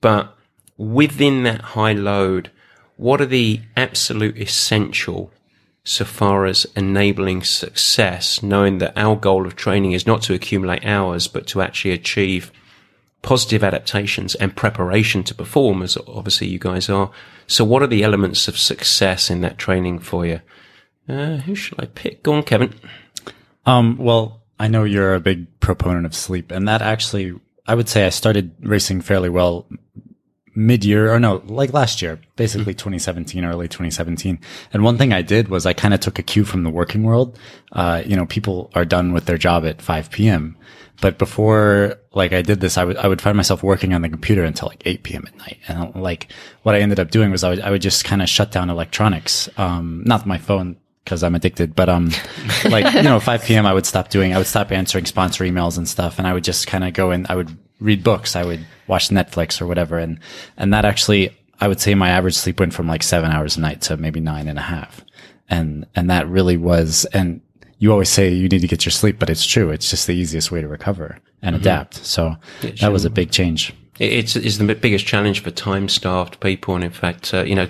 [0.02, 0.36] but
[0.76, 2.52] within that high load,
[2.96, 5.32] what are the absolute essential
[5.84, 10.86] so far as enabling success, knowing that our goal of training is not to accumulate
[10.86, 12.52] hours, but to actually achieve
[13.22, 17.12] positive adaptations and preparation to perform, as obviously you guys are.
[17.48, 20.42] So, what are the elements of success in that training for you?
[21.08, 22.24] Uh, who should I pick?
[22.24, 22.74] Go on, Kevin.
[23.66, 27.90] Um, well, I know you're a big proponent of sleep and that actually, I would
[27.90, 29.68] say I started racing fairly well
[30.58, 34.40] mid year or no, like last year, basically 2017, early 2017.
[34.74, 37.04] And one thing I did was I kind of took a cue from the working
[37.04, 37.38] world.
[37.72, 40.58] Uh, you know, people are done with their job at 5 p.m.
[41.00, 44.10] But before, like I did this, I would, I would find myself working on the
[44.10, 45.26] computer until like 8 p.m.
[45.28, 45.60] at night.
[45.68, 46.32] And like
[46.64, 48.70] what I ended up doing was I would, I would just kind of shut down
[48.70, 49.48] electronics.
[49.58, 52.10] Um, not my phone because I'm addicted, but, um,
[52.66, 53.66] like, you know, 5 p.m.
[53.66, 56.18] I would stop doing, I would stop answering sponsor emails and stuff.
[56.18, 58.36] And I would just kind of go and I would read books.
[58.36, 60.00] I would watch Netflix or whatever.
[60.00, 60.20] And,
[60.58, 63.62] and that actually, I would say my average sleep went from like seven hours a
[63.62, 65.04] night to maybe nine and a half.
[65.50, 67.42] And, and that really was, and
[67.80, 69.70] you always say you need to get your sleep, but it's true.
[69.70, 71.96] It's just the easiest way to recover and adapt.
[72.06, 72.36] So
[72.82, 73.74] that was a big change.
[74.00, 77.68] It's, it's the biggest challenge for time-starved people, and in fact, uh, you know,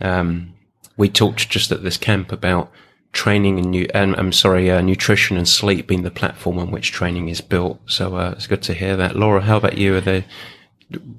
[0.00, 0.54] um,
[0.96, 2.70] we talked just at this camp about
[3.12, 6.92] training and new, and I'm sorry, uh, nutrition and sleep being the platform on which
[6.92, 7.80] training is built.
[7.86, 9.16] So uh, it's good to hear that.
[9.16, 9.96] Laura, how about you?
[9.96, 10.24] Are there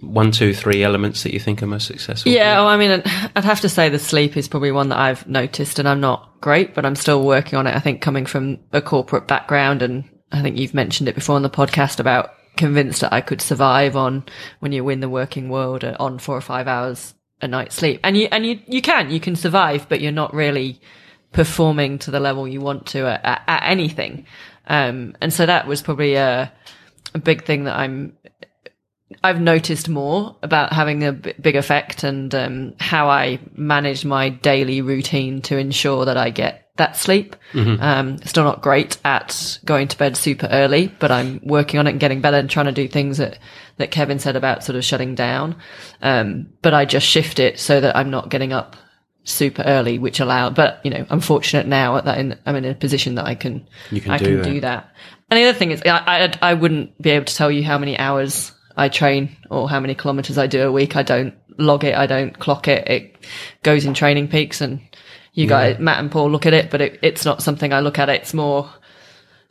[0.01, 2.31] one, two, three elements that you think are most successful?
[2.31, 2.91] Yeah, well, I mean,
[3.35, 6.41] I'd- have to say the sleep is probably one that I've noticed, and I'm not
[6.41, 7.75] great, but I'm still working on it.
[7.75, 11.43] I think coming from a corporate background, and I think you've mentioned it before on
[11.43, 14.23] the podcast about convinced that I could survive on
[14.59, 17.99] when you win the working world uh, on four or five hours a night sleep,
[18.03, 20.81] and you and you you can you can survive, but you're not really
[21.31, 24.25] performing to the level you want to at, at, at anything.
[24.67, 26.51] Um, and so that was probably a,
[27.13, 28.17] a big thing that I'm
[29.23, 34.29] I've noticed more about having a b- big effect and um, how I manage my
[34.29, 37.35] daily routine to ensure that I get that sleep.
[37.81, 41.91] Um, still not great at going to bed super early, but I'm working on it
[41.91, 43.37] and getting better and trying to do things that,
[43.77, 45.57] that Kevin said about sort of shutting down.
[46.01, 48.77] Um, but I just shift it so that I'm not getting up
[49.25, 52.65] super early, which allow, but you know, I'm fortunate now at that in, I'm in
[52.65, 54.43] a position that I can, can I do can that.
[54.45, 54.95] do that.
[55.29, 55.89] And the other thing is, I,
[56.41, 59.79] I, I wouldn't be able to tell you how many hours I train or how
[59.79, 60.95] many kilometers I do a week.
[60.95, 61.95] I don't log it.
[61.95, 62.87] I don't clock it.
[62.87, 63.25] It
[63.61, 64.81] goes in TrainingPeaks and
[65.33, 67.99] you guys, Matt and Paul look at it, but it, it's not something I look
[67.99, 68.09] at.
[68.09, 68.69] It's more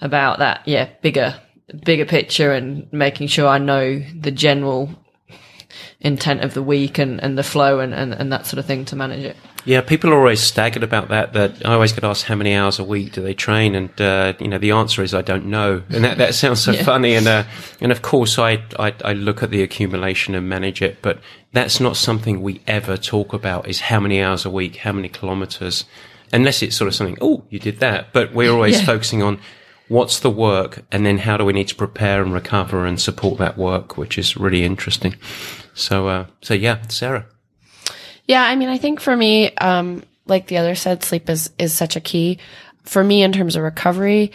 [0.00, 1.40] about that, yeah, bigger,
[1.84, 4.90] bigger picture and making sure I know the general
[6.00, 8.84] intent of the week and, and the flow and, and, and that sort of thing
[8.86, 9.36] to manage it.
[9.68, 11.34] Yeah, people are always staggered about that.
[11.34, 14.32] That I always get asked how many hours a week do they train, and uh,
[14.40, 17.14] you know the answer is I don't know, and that, that sounds so funny.
[17.14, 17.44] And uh,
[17.78, 21.20] and of course I, I I look at the accumulation and manage it, but
[21.52, 23.68] that's not something we ever talk about.
[23.68, 25.84] Is how many hours a week, how many kilometers,
[26.32, 27.18] unless it's sort of something.
[27.20, 28.86] Oh, you did that, but we're always Yeah.
[28.86, 29.38] focusing on
[29.88, 33.36] what's the work, and then how do we need to prepare and recover and support
[33.36, 35.14] that work, which is really interesting.
[35.74, 37.26] So, uh, so yeah, Sarah.
[38.28, 41.72] Yeah, I mean, I think for me, um, like the other said, sleep is is
[41.72, 42.38] such a key
[42.84, 44.32] for me in terms of recovery.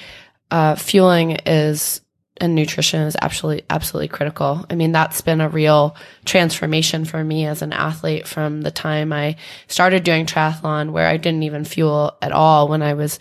[0.52, 2.02] Uh, fueling is
[2.38, 4.66] and nutrition is absolutely absolutely critical.
[4.70, 9.14] I mean, that's been a real transformation for me as an athlete from the time
[9.14, 9.36] I
[9.68, 13.20] started doing triathlon, where I didn't even fuel at all when I was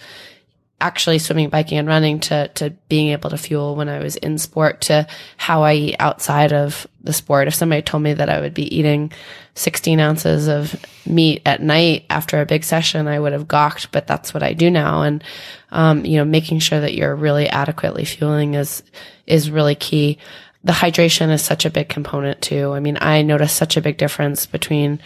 [0.83, 4.37] actually swimming, biking, and running to to being able to fuel when I was in
[4.37, 7.49] sport to how I eat outside of the sport.
[7.49, 9.13] If somebody told me that I would be eating
[9.55, 10.75] 16 ounces of
[11.07, 14.53] meat at night after a big session, I would have gawked, but that's what I
[14.53, 15.03] do now.
[15.03, 15.23] And,
[15.71, 18.83] um, you know, making sure that you're really adequately fueling is,
[19.27, 20.19] is really key.
[20.65, 22.73] The hydration is such a big component too.
[22.73, 25.01] I mean, I notice such a big difference between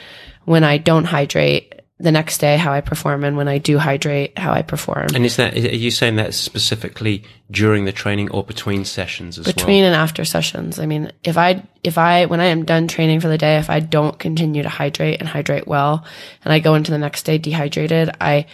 [0.44, 4.38] when I don't hydrate the next day how I perform and when I do hydrate
[4.38, 5.06] how I perform.
[5.14, 9.46] And is that are you saying that specifically during the training or between sessions as
[9.46, 9.54] well?
[9.54, 9.92] between well?
[9.92, 10.78] and after sessions.
[10.78, 13.70] I mean, if I if I when I am done training for the day, if
[13.70, 16.04] I don't continue to hydrate and hydrate well,
[16.44, 18.44] and I go into the next day dehydrated, I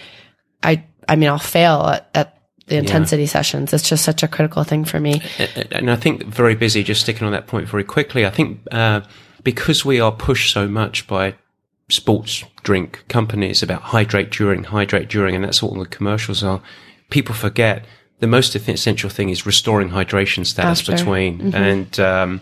[0.63, 3.29] I I mean I'll fail at, at the intensity yeah.
[3.29, 3.73] sessions.
[3.73, 5.21] It's just such a critical thing for me.
[5.73, 6.85] And I think very busy.
[6.85, 8.25] Just sticking on that point very quickly.
[8.25, 9.01] I think uh,
[9.43, 11.35] because we are pushed so much by
[11.93, 16.61] sports drink companies about hydrate during, hydrate during, and that's what all the commercials are.
[17.11, 17.85] People forget
[18.21, 20.93] the most essential thing is restoring hydration status After.
[20.93, 21.55] between, mm-hmm.
[21.55, 22.41] and um,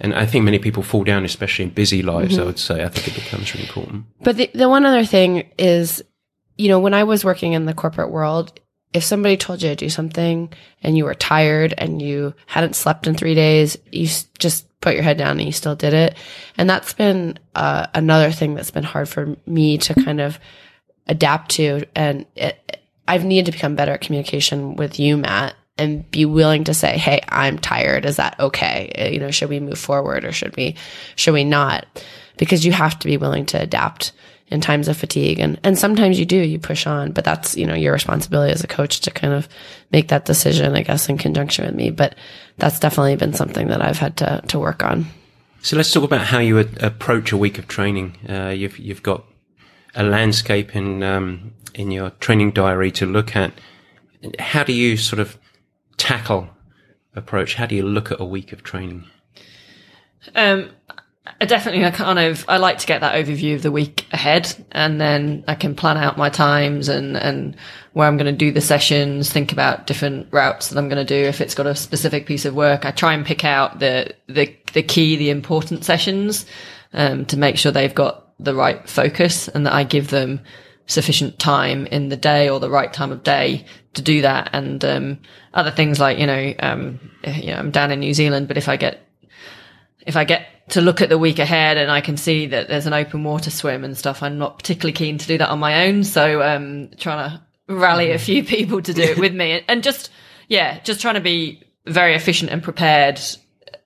[0.00, 2.32] and I think many people fall down, especially in busy lives.
[2.32, 2.42] Mm-hmm.
[2.42, 4.04] I would say I think it becomes really important.
[4.22, 6.02] But the, the one other thing is,
[6.56, 8.58] you know, when I was working in the corporate world,
[8.92, 13.06] if somebody told you to do something and you were tired and you hadn't slept
[13.06, 14.08] in three days, you
[14.38, 16.16] just put your head down and you still did it.
[16.56, 20.38] And that's been uh, another thing that's been hard for me to kind of
[21.06, 21.84] adapt to.
[21.94, 26.64] And it, I've needed to become better at communication with you, Matt, and be willing
[26.64, 28.04] to say, "Hey, I'm tired.
[28.04, 29.10] Is that okay?
[29.12, 30.76] You know, should we move forward or should we,
[31.16, 31.86] should we not?"
[32.36, 34.12] Because you have to be willing to adapt
[34.50, 35.38] in times of fatigue.
[35.38, 38.64] And, and sometimes you do, you push on, but that's, you know, your responsibility as
[38.64, 39.48] a coach to kind of
[39.92, 41.90] make that decision, I guess, in conjunction with me.
[41.90, 42.16] But
[42.58, 45.06] that's definitely been something that I've had to, to work on.
[45.62, 48.16] So let's talk about how you approach a week of training.
[48.28, 49.24] Uh, you've, you've got
[49.94, 53.52] a landscape in, um, in your training diary to look at.
[54.38, 55.38] How do you sort of
[55.96, 56.48] tackle
[57.14, 57.54] approach?
[57.54, 59.04] How do you look at a week of training?
[60.34, 60.70] Um,
[61.26, 64.54] I definitely, I kind of, I like to get that overview of the week ahead
[64.72, 67.56] and then I can plan out my times and, and
[67.92, 71.22] where I'm going to do the sessions, think about different routes that I'm going to
[71.22, 71.28] do.
[71.28, 74.56] If it's got a specific piece of work, I try and pick out the, the,
[74.72, 76.46] the key, the important sessions,
[76.94, 80.40] um, to make sure they've got the right focus and that I give them
[80.86, 84.50] sufficient time in the day or the right time of day to do that.
[84.54, 85.18] And, um,
[85.52, 88.68] other things like, you know, um, you know, I'm down in New Zealand, but if
[88.68, 89.06] I get,
[90.10, 92.86] if I get to look at the week ahead and I can see that there's
[92.86, 94.22] an open water swim and stuff.
[94.22, 96.02] I'm not particularly keen to do that on my own.
[96.02, 97.42] So, um, trying to
[97.72, 100.10] rally a few people to do it with me and just,
[100.48, 103.20] yeah, just trying to be very efficient and prepared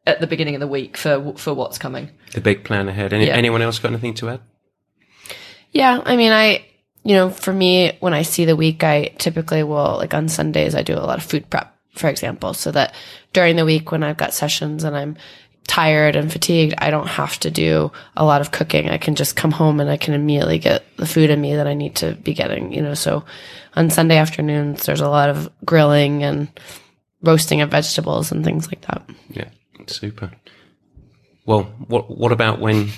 [0.07, 2.11] at the beginning of the week for, for what's coming.
[2.33, 3.13] The big plan ahead.
[3.13, 3.35] Any, yeah.
[3.35, 4.41] Anyone else got anything to add?
[5.73, 6.03] Yeah.
[6.05, 6.65] I mean, I,
[7.03, 10.75] you know, for me, when I see the week, I typically will, like on Sundays,
[10.75, 12.95] I do a lot of food prep, for example, so that
[13.33, 15.17] during the week when I've got sessions and I'm
[15.66, 18.90] tired and fatigued, I don't have to do a lot of cooking.
[18.90, 21.66] I can just come home and I can immediately get the food in me that
[21.66, 22.94] I need to be getting, you know.
[22.94, 23.24] So
[23.74, 26.48] on Sunday afternoons, there's a lot of grilling and
[27.22, 29.09] roasting of vegetables and things like that.
[29.31, 29.48] Yeah,
[29.87, 30.31] super.
[31.46, 32.90] Well, what what about when?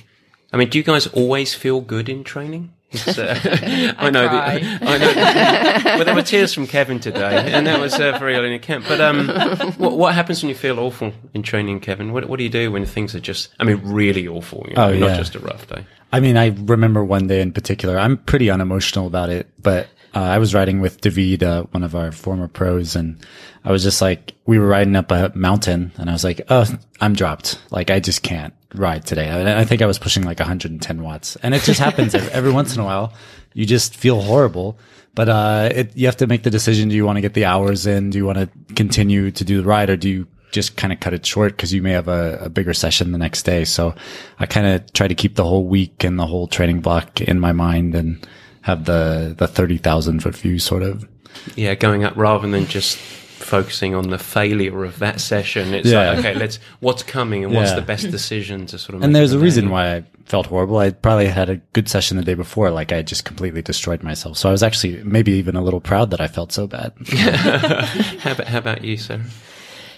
[0.52, 2.72] I mean, do you guys always feel good in training?
[2.94, 3.34] Uh,
[3.98, 4.22] I, know.
[4.22, 4.30] The,
[4.82, 5.82] I know.
[5.96, 8.58] well, there were tears from Kevin today, and that was uh, very early in the
[8.58, 8.84] camp.
[8.88, 9.28] But um,
[9.76, 12.12] what, what, happens when you feel awful in training, Kevin?
[12.12, 14.64] What, what do you do when things are just, I mean, really awful?
[14.68, 15.84] You know, oh, not just a rough day.
[16.12, 17.98] I mean, I remember one day in particular.
[17.98, 21.94] I'm pretty unemotional about it, but uh, I was riding with David, uh, one of
[21.94, 23.18] our former pros, and
[23.66, 26.64] I was just like, we were riding up a mountain, and I was like, oh,
[27.02, 27.60] I'm dropped.
[27.70, 29.28] Like, I just can't ride today.
[29.28, 32.50] I, I think I was pushing like 110 watts, and it just happens every, every
[32.50, 33.12] once in a while.
[33.52, 34.78] You just feel horrible,
[35.14, 37.44] but uh, it, you have to make the decision: do you want to get the
[37.44, 38.08] hours in?
[38.08, 41.00] Do you want to continue to do the ride, or do you just kind of
[41.00, 43.66] cut it short because you may have a, a, bigger session the next day?
[43.66, 43.94] So
[44.38, 47.38] I kind of try to keep the whole week and the whole training block in
[47.38, 48.26] my mind and
[48.66, 51.08] have the the thirty thousand foot view sort of.
[51.54, 55.72] Yeah, going up rather than just focusing on the failure of that session.
[55.72, 56.10] It's yeah.
[56.10, 59.02] like, okay, let's what's coming and what's the best decision to sort of.
[59.02, 60.78] And there's a reason why I felt horrible.
[60.78, 64.36] I probably had a good session the day before, like I just completely destroyed myself.
[64.36, 66.92] So I was actually maybe even a little proud that I felt so bad.
[67.08, 69.22] how, about, how about you, Sarah?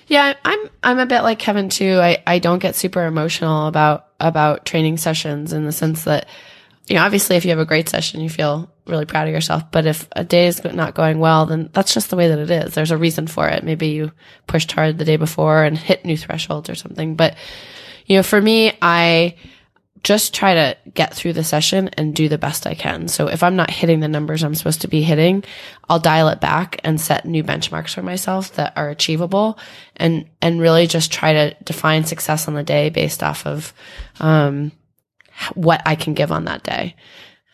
[0.09, 1.99] Yeah, I'm I'm a bit like Kevin too.
[2.01, 6.29] I, I don't get super emotional about about training sessions in the sense that,
[6.89, 9.71] you know, obviously if you have a great session, you feel really proud of yourself.
[9.71, 12.51] But if a day is not going well, then that's just the way that it
[12.51, 12.75] is.
[12.75, 13.65] There's a reason for it.
[13.65, 14.13] Maybe you
[14.47, 17.15] pushed hard the day before and hit new thresholds or something.
[17.15, 17.37] But,
[18.07, 19.37] you know, for me, I,
[20.03, 23.09] just try to get through the session and do the best I can.
[23.09, 25.45] So if I'm not hitting the numbers I'm supposed to be hitting,
[25.89, 29.59] I'll dial it back and set new benchmarks for myself that are achievable
[29.97, 33.73] and, and really just try to define success on the day based off of,
[34.21, 34.73] um,
[35.55, 36.95] what I can give on that day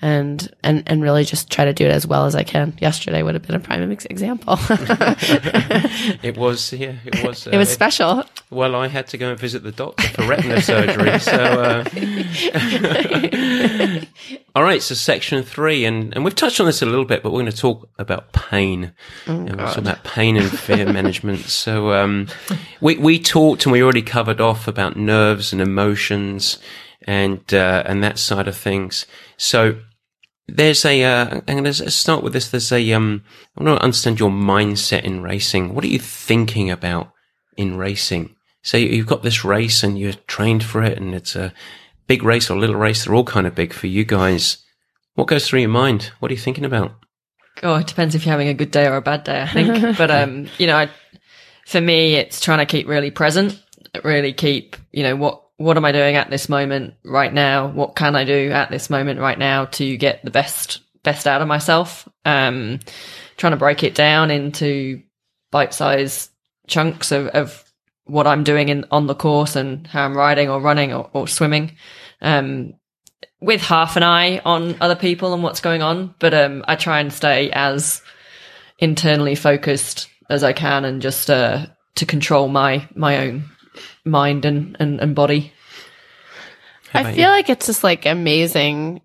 [0.05, 2.76] and and and really just try to do it as well as I can.
[2.78, 4.59] Yesterday would have been a prime example.
[6.22, 7.47] it was, yeah, it was.
[7.47, 8.22] Uh, it was special.
[8.51, 11.18] Well, I had to go and visit the doctor for retina surgery.
[11.20, 11.85] So, uh,
[14.55, 14.82] all right.
[14.82, 17.51] So, section three, and and we've touched on this a little bit, but we're going
[17.51, 18.93] to talk about pain.
[19.26, 21.47] Oh, and we're talking about pain and fear management.
[21.64, 22.28] So, um,
[22.82, 26.59] we we talked and we already covered off about nerves and emotions
[27.05, 29.07] and uh, and that side of things.
[29.36, 29.78] So
[30.46, 32.50] there's a, uh, I'm going to start with this.
[32.50, 33.24] There's a, um,
[33.57, 35.74] I want to understand your mindset in racing.
[35.74, 37.12] What are you thinking about
[37.57, 38.36] in racing?
[38.62, 41.52] So you've got this race and you're trained for it and it's a
[42.07, 43.05] big race or little race.
[43.05, 44.59] They're all kind of big for you guys.
[45.14, 46.12] What goes through your mind?
[46.18, 46.92] What are you thinking about?
[47.62, 49.96] Oh, it depends if you're having a good day or a bad day, I think.
[49.98, 50.90] but, um, you know, I,
[51.66, 53.62] for me, it's trying to keep really present,
[54.02, 57.68] really keep, you know, what, what am I doing at this moment right now?
[57.68, 61.42] What can I do at this moment right now to get the best best out
[61.42, 62.09] of myself?
[62.24, 62.80] Um,
[63.36, 65.02] trying to break it down into
[65.50, 66.30] bite size
[66.66, 67.64] chunks of, of
[68.05, 71.28] what I'm doing in on the course and how I'm riding or running or, or
[71.28, 71.76] swimming.
[72.20, 72.74] Um,
[73.40, 77.00] with half an eye on other people and what's going on, but um, I try
[77.00, 78.00] and stay as
[78.78, 83.44] internally focused as I can and just uh, to control my my own
[84.04, 85.52] mind and, and, and body.
[86.92, 87.28] I feel you?
[87.28, 89.00] like it's just like amazing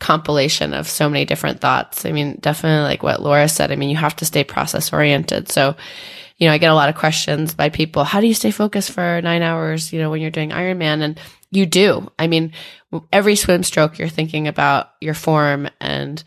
[0.00, 2.04] compilation of so many different thoughts.
[2.04, 3.70] I mean, definitely like what Laura said.
[3.70, 5.50] I mean, you have to stay process oriented.
[5.50, 5.76] So,
[6.36, 8.04] you know, I get a lot of questions by people.
[8.04, 11.02] How do you stay focused for nine hours, you know, when you're doing Ironman?
[11.02, 11.20] And
[11.50, 12.10] you do.
[12.18, 12.52] I mean,
[13.12, 16.22] every swim stroke, you're thinking about your form and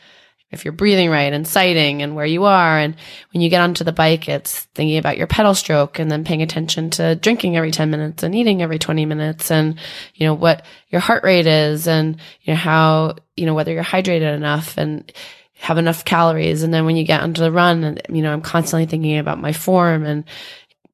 [0.53, 2.77] if you're breathing right and sighting and where you are.
[2.77, 2.95] And
[3.33, 6.41] when you get onto the bike, it's thinking about your pedal stroke and then paying
[6.41, 9.79] attention to drinking every 10 minutes and eating every 20 minutes and,
[10.15, 13.83] you know, what your heart rate is and, you know, how, you know, whether you're
[13.83, 15.11] hydrated enough and
[15.53, 16.63] have enough calories.
[16.63, 19.39] And then when you get onto the run and, you know, I'm constantly thinking about
[19.39, 20.25] my form and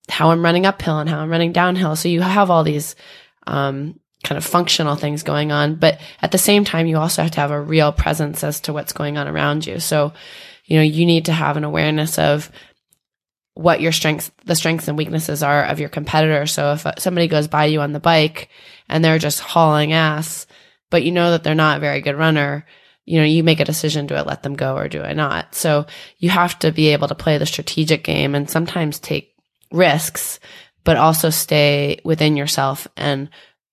[0.10, 1.96] how I'm running uphill and how I'm running downhill.
[1.96, 2.96] So you have all these,
[3.48, 5.76] um, kind of functional things going on.
[5.76, 8.74] But at the same time, you also have to have a real presence as to
[8.74, 9.80] what's going on around you.
[9.80, 10.14] So,
[10.66, 12.52] you know, you need to have an awareness of
[13.54, 16.46] what your strengths, the strengths and weaknesses are of your competitor.
[16.46, 18.50] So if uh, somebody goes by you on the bike
[18.88, 20.48] and they're just hauling ass,
[20.90, 22.66] but you know that they're not a very good runner,
[23.06, 25.56] you know, you make a decision, do I let them go or do I not?
[25.56, 25.88] So
[26.20, 29.36] you have to be able to play the strategic game and sometimes take
[29.72, 30.40] risks,
[30.84, 33.30] but also stay within yourself and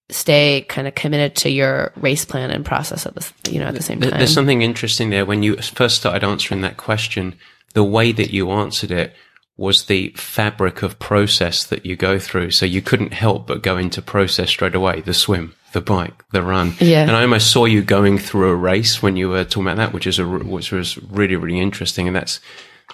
[0.09, 3.75] stay kind of committed to your race plan and process at the you know at
[3.75, 4.11] the same time.
[4.11, 7.37] There's something interesting there when you first started answering that question.
[7.75, 9.15] The way that you answered it
[9.57, 12.51] was the fabric of process that you go through.
[12.51, 15.01] So you couldn't help but go into process straight away.
[15.01, 16.75] The swim, the bike, the run.
[16.79, 17.03] Yeah.
[17.03, 19.93] And I almost saw you going through a race when you were talking about that,
[19.93, 22.07] which is a which was really really interesting.
[22.07, 22.41] And that's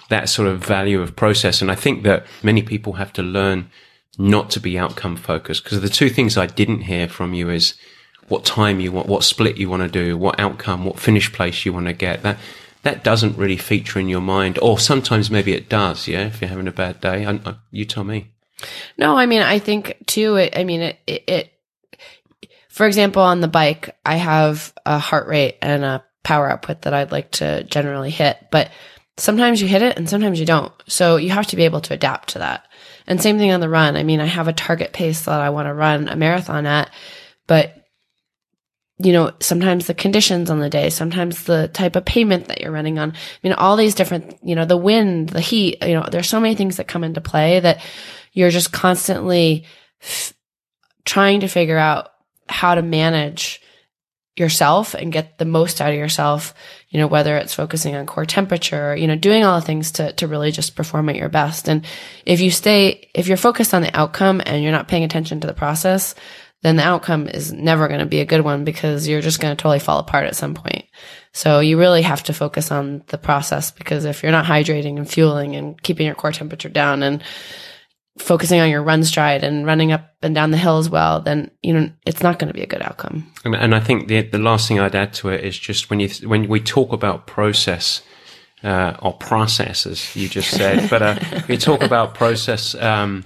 [0.09, 1.61] that sort of value of process.
[1.61, 3.69] And I think that many people have to learn
[4.17, 5.63] not to be outcome focused.
[5.63, 7.73] Because the two things I didn't hear from you is
[8.27, 11.65] what time you want, what split you want to do, what outcome, what finish place
[11.65, 12.23] you want to get.
[12.23, 12.37] That
[12.83, 16.07] that doesn't really feature in your mind, or sometimes maybe it does.
[16.07, 18.31] Yeah, if you're having a bad day, I, I, you tell me.
[18.97, 20.35] No, I mean I think too.
[20.35, 21.53] It, I mean it, it, it.
[22.69, 26.93] For example, on the bike, I have a heart rate and a power output that
[26.93, 28.71] I'd like to generally hit, but
[29.17, 30.73] sometimes you hit it and sometimes you don't.
[30.87, 32.67] So you have to be able to adapt to that.
[33.07, 33.95] And same thing on the run.
[33.95, 36.89] I mean, I have a target pace that I want to run a marathon at,
[37.47, 37.83] but
[38.99, 42.71] you know, sometimes the conditions on the day, sometimes the type of payment that you're
[42.71, 43.11] running on.
[43.11, 46.39] I mean, all these different, you know, the wind, the heat, you know, there's so
[46.39, 47.83] many things that come into play that
[48.33, 49.65] you're just constantly
[50.01, 50.33] f-
[51.05, 52.09] trying to figure out
[52.47, 53.61] how to manage
[54.35, 56.53] yourself and get the most out of yourself,
[56.93, 60.13] you know, whether it's focusing on core temperature, you know, doing all the things to,
[60.13, 61.67] to really just perform at your best.
[61.67, 61.83] And
[62.23, 65.47] if you stay, if you're focused on the outcome and you're not paying attention to
[65.47, 66.13] the process,
[66.61, 69.57] then the outcome is never going to be a good one because you're just going
[69.57, 70.85] to totally fall apart at some point.
[71.31, 75.09] So you really have to focus on the process because if you're not hydrating and
[75.09, 77.23] fueling and keeping your core temperature down and
[78.17, 81.49] focusing on your run stride and running up and down the hill as well, then
[81.61, 83.31] you know it's not going to be a good outcome.
[83.43, 85.99] And, and I think the the last thing I'd add to it is just when
[85.99, 88.01] you when we talk about process
[88.63, 92.75] uh, or process, as you just said, but uh, we talk about process.
[92.75, 93.23] Um,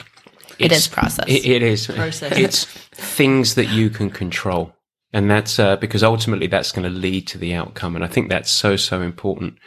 [0.60, 1.26] it's- process.
[1.28, 2.38] It, it is Process.
[2.38, 4.74] It's things that you can control,
[5.14, 8.30] and that's uh, because ultimately that's going to lead to the outcome, and I think
[8.30, 9.58] that's so so important.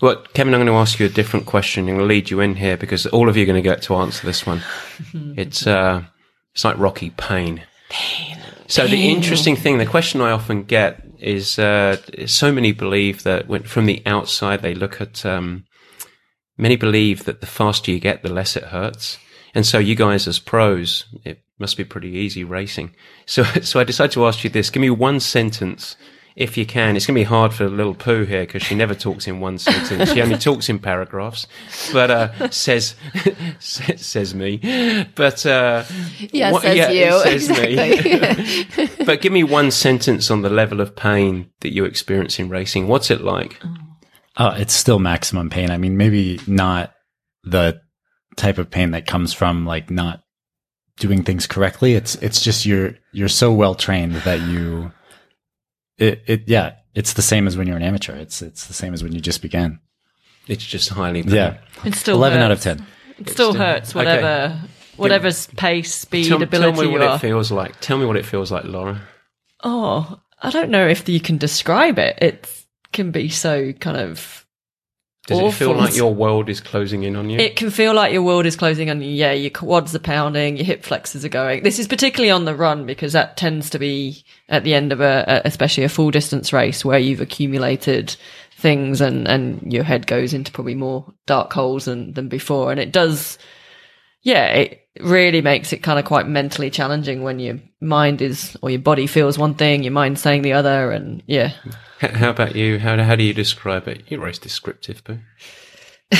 [0.00, 1.88] Well, Kevin, I'm going to ask you a different question.
[1.88, 3.82] I'm going to lead you in here because all of you are going to get
[3.82, 4.62] to answer this one.
[5.36, 6.04] it's uh,
[6.54, 7.62] it's like Rocky pain.
[7.88, 8.38] Pain.
[8.68, 11.96] So the interesting thing, the question I often get is, uh,
[12.26, 15.64] so many believe that when, from the outside they look at, um,
[16.58, 19.18] many believe that the faster you get, the less it hurts.
[19.54, 22.94] And so you guys as pros, it must be pretty easy racing.
[23.24, 24.70] So, so I decided to ask you this.
[24.70, 25.96] Give me one sentence
[26.38, 26.96] if you can.
[26.96, 29.58] It's going to be hard for little Pooh here because she never talks in one
[29.58, 30.12] sentence.
[30.12, 31.48] She only talks in paragraphs,
[31.92, 32.94] but, uh, says,
[33.58, 34.58] says, says me.
[35.16, 35.82] But, uh,
[36.32, 37.22] Yeah, what- says yeah, you.
[37.24, 38.94] it says me.
[39.04, 42.86] But give me one sentence on the level of pain that you experience in racing.
[42.86, 43.60] What's it like?
[44.36, 45.70] Oh, it's still maximum pain.
[45.72, 46.94] I mean, maybe not
[47.42, 47.80] the
[48.36, 50.20] type of pain that comes from like not
[51.00, 51.94] doing things correctly.
[51.94, 54.92] It's it's just you're you're so well trained that you
[55.98, 58.14] it it yeah, it's the same as when you're an amateur.
[58.16, 59.80] It's it's the same as when you just began.
[60.46, 61.34] It's just highly pain.
[61.34, 61.58] Yeah.
[61.84, 62.86] It's still 11 out of 10.
[63.18, 63.98] It still still- hurts, okay.
[63.98, 64.60] whatever,
[64.96, 67.16] whatever's pace, speed, Tell, tell ability me you what are.
[67.16, 67.78] it feels like.
[67.80, 68.98] Tell me what it feels like, Laura.
[69.62, 72.16] Oh, I don't know if you can describe it.
[72.22, 74.46] It can be so kind of.
[75.28, 77.38] Does it feel like your world is closing in on you?
[77.38, 79.10] It can feel like your world is closing on you.
[79.10, 81.62] Yeah, your quads are pounding, your hip flexors are going.
[81.62, 85.00] This is particularly on the run because that tends to be at the end of
[85.00, 88.16] a, a especially a full distance race where you've accumulated
[88.56, 92.70] things and, and your head goes into probably more dark holes than, than before.
[92.70, 93.38] And it does,
[94.22, 98.70] yeah, it really makes it kind of quite mentally challenging when your mind is, or
[98.70, 100.90] your body feels one thing, your mind's saying the other.
[100.90, 101.52] And yeah.
[102.00, 102.78] How about you?
[102.78, 104.04] How, how do you describe it?
[104.08, 105.18] You're always descriptive, Boo.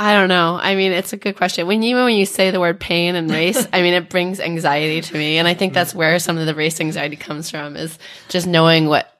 [0.00, 0.58] I don't know.
[0.62, 1.66] I mean, it's a good question.
[1.66, 5.00] When you when you say the word pain and race, I mean, it brings anxiety
[5.00, 7.98] to me, and I think that's where some of the race anxiety comes from is
[8.28, 9.17] just knowing what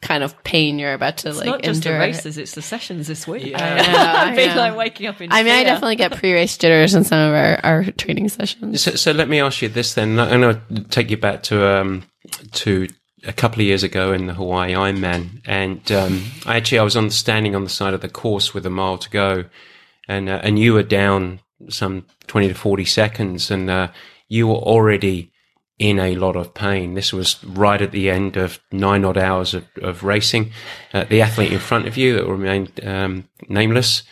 [0.00, 1.94] kind of pain you're about to It's like not just endure.
[1.94, 3.46] the races, it's the sessions this week.
[3.46, 3.58] Yeah.
[3.86, 6.56] I know, I I've been like waking up in I mean, I definitely get pre-race
[6.56, 8.80] jitters in some of our, our training sessions.
[8.82, 10.18] So, so let me ask you this then.
[10.18, 12.04] I'm going to take you back to um,
[12.52, 12.86] to
[13.26, 16.96] a couple of years ago in the Hawaii Ironman, and um, I actually I was
[16.96, 19.44] on standing on the side of the course with a mile to go,
[20.06, 23.88] and uh, and you were down some twenty to forty seconds, and uh,
[24.28, 25.32] you were already
[25.78, 26.94] in a lot of pain.
[26.94, 30.50] This was right at the end of nine odd hours of, of racing.
[30.92, 34.02] Uh, the athlete in front of you that remained um, nameless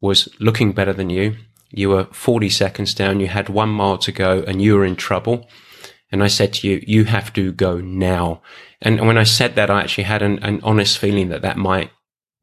[0.00, 1.36] was looking better than you.
[1.70, 3.20] You were 40 seconds down.
[3.20, 5.48] You had one mile to go and you were in trouble.
[6.12, 8.40] And I said to you, you have to go now.
[8.80, 11.90] And when I said that, I actually had an, an honest feeling that that might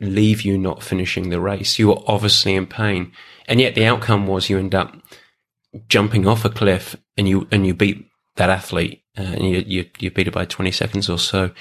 [0.02, 1.80] leave you not finishing the race.
[1.80, 3.14] You were obviously in pain.
[3.48, 4.96] And yet the outcome was you end up
[5.88, 8.06] jumping off a cliff and you, and you beat
[8.36, 11.52] that athlete uh, and you, you, you beat it by 20 seconds or so.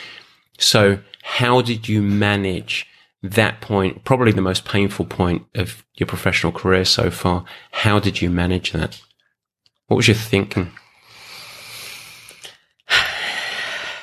[0.59, 2.87] So how did you manage
[3.23, 7.45] that point, probably the most painful point of your professional career so far?
[7.71, 9.01] How did you manage that?
[9.87, 10.73] What was your thinking?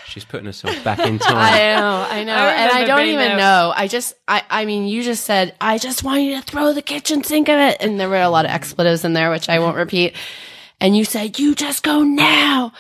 [0.08, 1.36] She's putting herself back in time.
[1.36, 3.38] I know, I know, I and I don't even there.
[3.38, 3.74] know.
[3.76, 6.82] I just, I, I mean, you just said, I just want you to throw the
[6.82, 9.60] kitchen sink at it, and there were a lot of expletives in there, which I
[9.60, 10.16] won't repeat.
[10.82, 12.74] And you said, you just go now.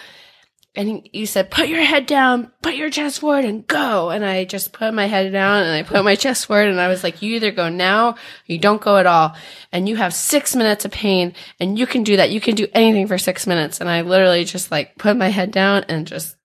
[0.75, 4.11] And you said, put your head down, put your chest forward, and go.
[4.11, 6.87] And I just put my head down and I put my chest forward, and I
[6.87, 9.35] was like, you either go now, or you don't go at all.
[9.71, 12.29] And you have six minutes of pain, and you can do that.
[12.29, 13.81] You can do anything for six minutes.
[13.81, 16.37] And I literally just like put my head down and just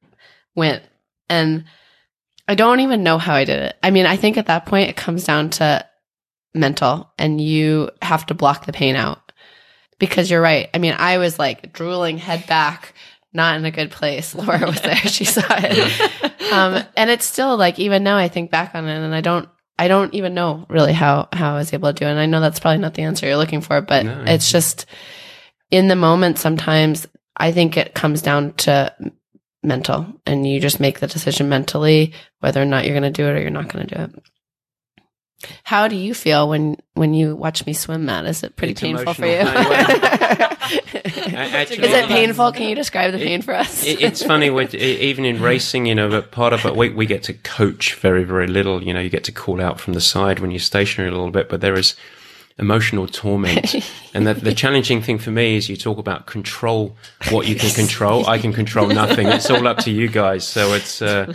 [0.57, 0.83] went.
[1.29, 1.65] And
[2.49, 3.77] I don't even know how I did it.
[3.83, 5.87] I mean, I think at that point it comes down to
[6.55, 9.24] mental and you have to block the pain out
[9.99, 10.69] because you're right.
[10.75, 12.95] I mean, I was like drooling head back,
[13.33, 14.35] not in a good place.
[14.35, 14.97] Laura was there.
[14.97, 16.53] She saw it.
[16.53, 19.49] Um, and it's still like, even now I think back on it and I don't,
[19.79, 22.11] I don't even know really how, how I was able to do it.
[22.11, 24.25] And I know that's probably not the answer you're looking for, but No.
[24.27, 24.87] it's just
[25.71, 26.39] in the moment.
[26.39, 28.95] Sometimes I think it comes down to
[29.65, 33.27] mental and you just make the decision mentally whether or not you're going to do
[33.27, 34.23] it or you're not going to do it.
[35.63, 38.27] How do you feel when when you watch me swim, Matt?
[38.27, 39.33] Is it pretty It's painful for you?
[41.37, 42.53] actually- Is it painful?
[42.53, 43.85] Can you describe the pain for us?
[43.87, 47.07] It, it's funny with even in racing, you know, but part of it we, we
[47.07, 48.83] get to coach very very little.
[48.83, 51.31] You know, you get to call out from the side when you're stationary a little
[51.31, 51.95] bit, but there is
[52.59, 53.75] emotional torment.
[54.15, 56.97] and the, the challenging thing for me is you talk about control
[57.31, 58.27] what you can control.
[58.27, 59.27] I can control nothing.
[59.27, 60.47] It's all up to you guys.
[60.47, 61.35] So it's, uh,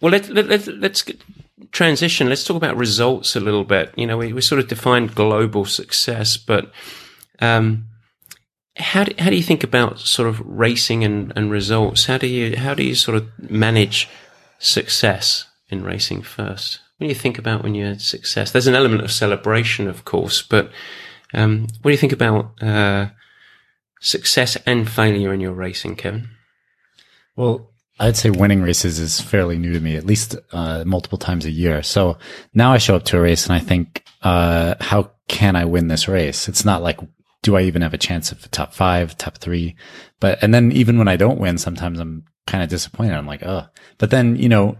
[0.00, 1.04] well, let, let, let, let's
[1.72, 2.28] transition.
[2.28, 3.92] Let's talk about results a little bit.
[3.96, 6.72] You know, we, we sort of defined global success, but,
[7.40, 7.86] um,
[8.76, 12.06] how do, how do you think about sort of racing and, and results?
[12.06, 14.08] How do you, how do you sort of manage
[14.58, 16.80] success in racing first?
[16.96, 18.50] What do you think about when you had success?
[18.50, 20.70] There's an element of celebration, of course, but
[21.34, 23.08] um, what do you think about uh,
[24.00, 26.28] success and failure in your racing, Kevin?
[27.36, 31.44] Well, I'd say winning races is fairly new to me, at least uh, multiple times
[31.44, 31.82] a year.
[31.82, 32.18] So
[32.54, 35.88] now I show up to a race and I think, uh, how can I win
[35.88, 36.48] this race?
[36.48, 37.00] It's not like,
[37.42, 39.76] do I even have a chance of top five, top three?
[40.20, 43.14] But, and then even when I don't win, sometimes I'm kind of disappointed.
[43.14, 43.66] I'm like, oh,
[43.98, 44.76] but then, you know,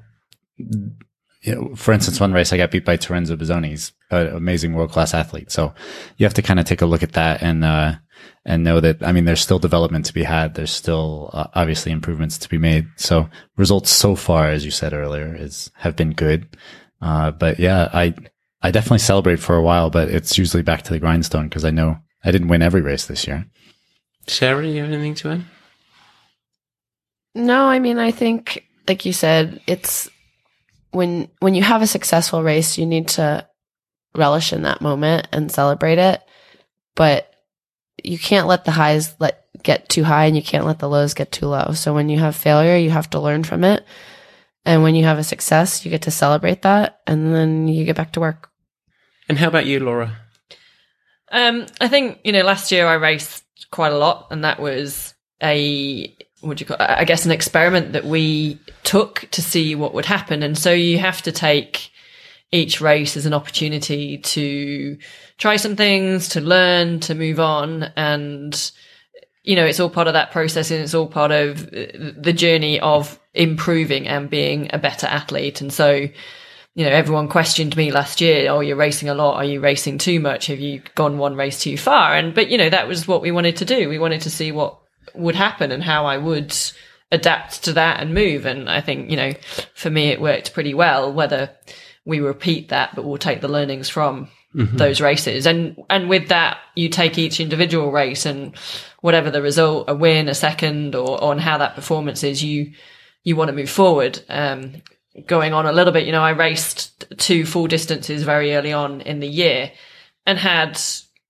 [1.42, 3.66] you know, for instance, one race I got beat by Terenzo Bozzone.
[3.66, 5.52] He's an amazing world class athlete.
[5.52, 5.72] So
[6.16, 7.94] you have to kind of take a look at that and, uh,
[8.44, 10.54] and know that, I mean, there's still development to be had.
[10.54, 12.88] There's still uh, obviously improvements to be made.
[12.96, 16.56] So results so far, as you said earlier, is, have been good.
[17.00, 18.14] Uh, but yeah, I,
[18.60, 21.70] I definitely celebrate for a while, but it's usually back to the grindstone because I
[21.70, 23.46] know I didn't win every race this year.
[24.26, 25.44] Sarah, you have anything to add?
[27.34, 30.10] No, I mean, I think, like you said, it's
[30.90, 33.46] when when you have a successful race, you need to
[34.14, 36.22] relish in that moment and celebrate it.
[36.94, 37.32] But
[38.02, 41.14] you can't let the highs let get too high and you can't let the lows
[41.14, 41.72] get too low.
[41.72, 43.84] So when you have failure, you have to learn from it.
[44.64, 47.96] And when you have a success, you get to celebrate that and then you get
[47.96, 48.50] back to work.
[49.28, 50.16] And how about you, Laura?
[51.30, 55.14] Um, I think, you know, last year I raced quite a lot and that was
[55.42, 56.90] a what do you call it?
[56.90, 60.42] I guess an experiment that we took to see what would happen.
[60.42, 61.90] And so you have to take
[62.50, 64.96] each race as an opportunity to
[65.36, 67.84] try some things, to learn, to move on.
[67.96, 68.72] And,
[69.42, 72.80] you know, it's all part of that process and it's all part of the journey
[72.80, 75.60] of improving and being a better athlete.
[75.60, 75.90] And so,
[76.74, 79.34] you know, everyone questioned me last year, oh, you're racing a lot.
[79.34, 80.46] Are you racing too much?
[80.46, 82.14] Have you gone one race too far?
[82.14, 83.88] And, but, you know, that was what we wanted to do.
[83.88, 84.78] We wanted to see what
[85.14, 86.54] would happen and how I would
[87.10, 88.46] adapt to that and move.
[88.46, 89.32] And I think, you know,
[89.74, 91.50] for me, it worked pretty well, whether
[92.04, 94.76] we repeat that, but we'll take the learnings from mm-hmm.
[94.76, 95.46] those races.
[95.46, 98.56] And, and with that, you take each individual race and
[99.00, 102.72] whatever the result, a win, a second, or, or on how that performance is, you,
[103.24, 104.20] you want to move forward.
[104.28, 104.82] Um,
[105.26, 109.00] going on a little bit, you know, I raced two full distances very early on
[109.00, 109.72] in the year
[110.26, 110.80] and had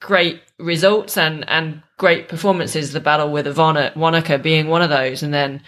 [0.00, 2.92] great results and, and great performances.
[2.92, 5.22] The battle with Ivona, Wanaka being one of those.
[5.22, 5.62] And then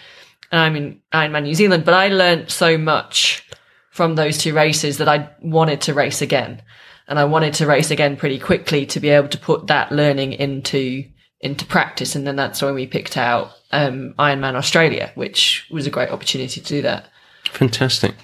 [0.51, 3.47] I'm in Ironman New Zealand, but I learned so much
[3.91, 6.61] from those two races that I wanted to race again.
[7.07, 10.33] And I wanted to race again pretty quickly to be able to put that learning
[10.33, 11.03] into,
[11.41, 12.15] into practice.
[12.15, 16.61] And then that's when we picked out, um, Ironman Australia, which was a great opportunity
[16.61, 17.09] to do that.
[17.45, 18.15] Fantastic.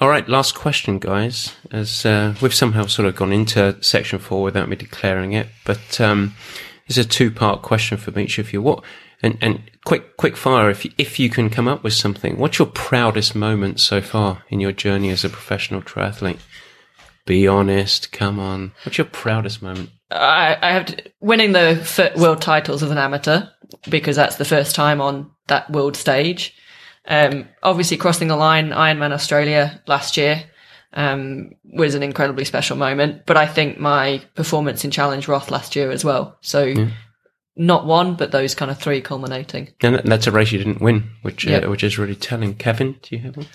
[0.00, 1.54] All right, last question, guys.
[1.70, 6.00] As uh, we've somehow sort of gone into section four without me declaring it, but
[6.00, 6.34] um,
[6.86, 8.60] it's a two-part question from each of you.
[8.60, 8.84] What
[9.22, 12.38] and and quick quick fire if you, if you can come up with something.
[12.38, 16.40] What's your proudest moment so far in your journey as a professional triathlete?
[17.24, 18.12] Be honest.
[18.12, 18.72] Come on.
[18.84, 19.90] What's your proudest moment?
[20.10, 23.46] I, I have to, winning the world titles as an amateur
[23.88, 26.54] because that's the first time on that world stage.
[27.06, 30.44] Um, obviously crossing the line, Ironman Australia last year,
[30.94, 35.76] um, was an incredibly special moment, but I think my performance in Challenge Roth last
[35.76, 36.38] year as well.
[36.40, 36.88] So yeah.
[37.56, 39.70] not one, but those kind of three culminating.
[39.82, 42.54] And that's a race you didn't win, which, uh, which is really telling.
[42.54, 43.46] Kevin, do you have one?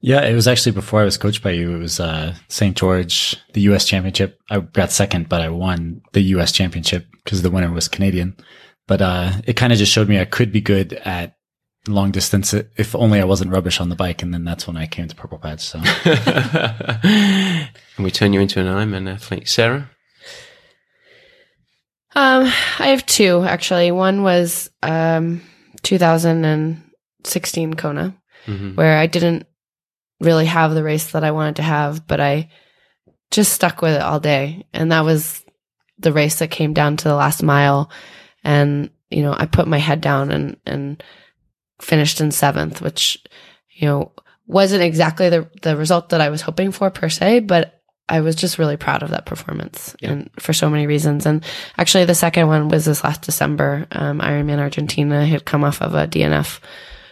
[0.00, 1.74] Yeah, it was actually before I was coached by you.
[1.74, 2.76] It was uh, St.
[2.76, 3.86] George, the U.S.
[3.86, 4.38] Championship.
[4.50, 6.52] I got second, but I won the U.S.
[6.52, 8.36] Championship because the winner was Canadian.
[8.86, 11.35] But uh, it kind of just showed me I could be good at
[11.88, 14.22] long distance if only I wasn't rubbish on the bike.
[14.22, 15.60] And then that's when I came to Purple Patch.
[15.60, 17.68] So, and
[17.98, 19.90] we turn you into an Ironman athlete, Sarah.
[22.14, 22.44] Um,
[22.78, 23.92] I have two actually.
[23.92, 25.42] One was um
[25.82, 28.16] 2016 Kona,
[28.46, 28.74] mm-hmm.
[28.74, 29.46] where I didn't
[30.20, 32.48] really have the race that I wanted to have, but I
[33.30, 35.44] just stuck with it all day, and that was
[35.98, 37.90] the race that came down to the last mile,
[38.42, 41.02] and you know I put my head down and and
[41.80, 43.22] finished in seventh, which,
[43.70, 44.12] you know,
[44.46, 48.36] wasn't exactly the, the result that I was hoping for per se, but I was
[48.36, 50.12] just really proud of that performance yeah.
[50.12, 51.26] and for so many reasons.
[51.26, 51.44] And
[51.76, 53.86] actually the second one was this last December.
[53.90, 56.60] Um, Ironman Argentina had come off of a DNF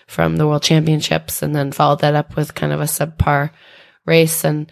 [0.06, 3.50] from the world championships and then followed that up with kind of a subpar
[4.06, 4.70] race and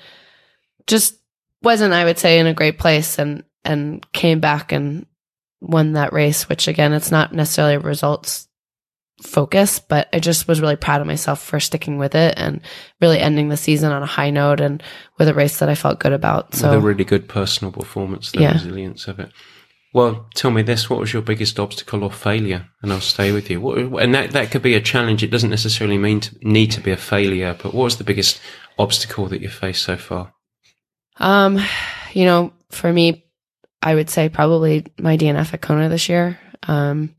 [0.86, 1.16] just
[1.62, 5.06] wasn't, I would say, in a great place and, and came back and
[5.60, 8.48] won that race, which again, it's not necessarily a results
[9.22, 12.60] focus, but I just was really proud of myself for sticking with it and
[13.00, 14.82] really ending the season on a high note and
[15.18, 16.54] with a race that I felt good about.
[16.54, 18.52] So With a really good personal performance, the Yeah.
[18.52, 19.30] resilience of it.
[19.94, 22.66] Well, tell me this: what was your biggest obstacle or failure?
[22.82, 23.60] And I'll stay with you.
[23.60, 25.22] What, and that that could be a challenge.
[25.22, 27.54] It doesn't necessarily mean to, need to be a failure.
[27.62, 28.40] But what was the biggest
[28.78, 30.32] obstacle that you faced so far?
[31.18, 31.60] Um,
[32.14, 33.26] you know, for me,
[33.82, 36.38] I would say probably my DNF at Kona this year.
[36.62, 37.14] Um,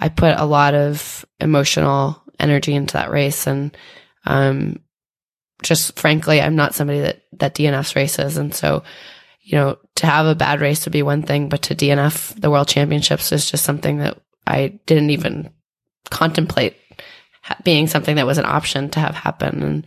[0.00, 3.76] I put a lot of emotional energy into that race and,
[4.24, 4.80] um,
[5.62, 8.36] just frankly, I'm not somebody that, that DNFs races.
[8.36, 8.84] And so,
[9.42, 12.50] you know, to have a bad race would be one thing, but to DNF the
[12.50, 15.50] world championships is just something that I didn't even
[16.10, 16.76] contemplate
[17.64, 19.62] being something that was an option to have happen.
[19.62, 19.86] And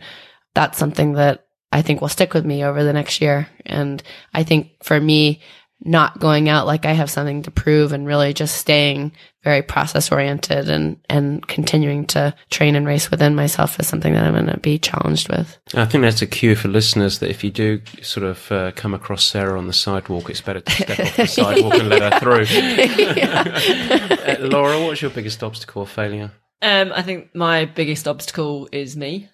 [0.54, 3.48] that's something that I think will stick with me over the next year.
[3.64, 4.02] And
[4.34, 5.40] I think for me,
[5.84, 9.12] not going out like I have something to prove and really just staying
[9.42, 14.22] very process oriented and, and continuing to train and race within myself is something that
[14.22, 15.58] I'm going to be challenged with.
[15.74, 18.94] I think that's a cue for listeners that if you do sort of uh, come
[18.94, 22.20] across Sarah on the sidewalk, it's better to step off the sidewalk and let her
[22.20, 22.46] through.
[24.22, 26.30] Uh, Laura, what's your biggest obstacle or failure?
[26.62, 29.28] Um, I think my biggest obstacle is me,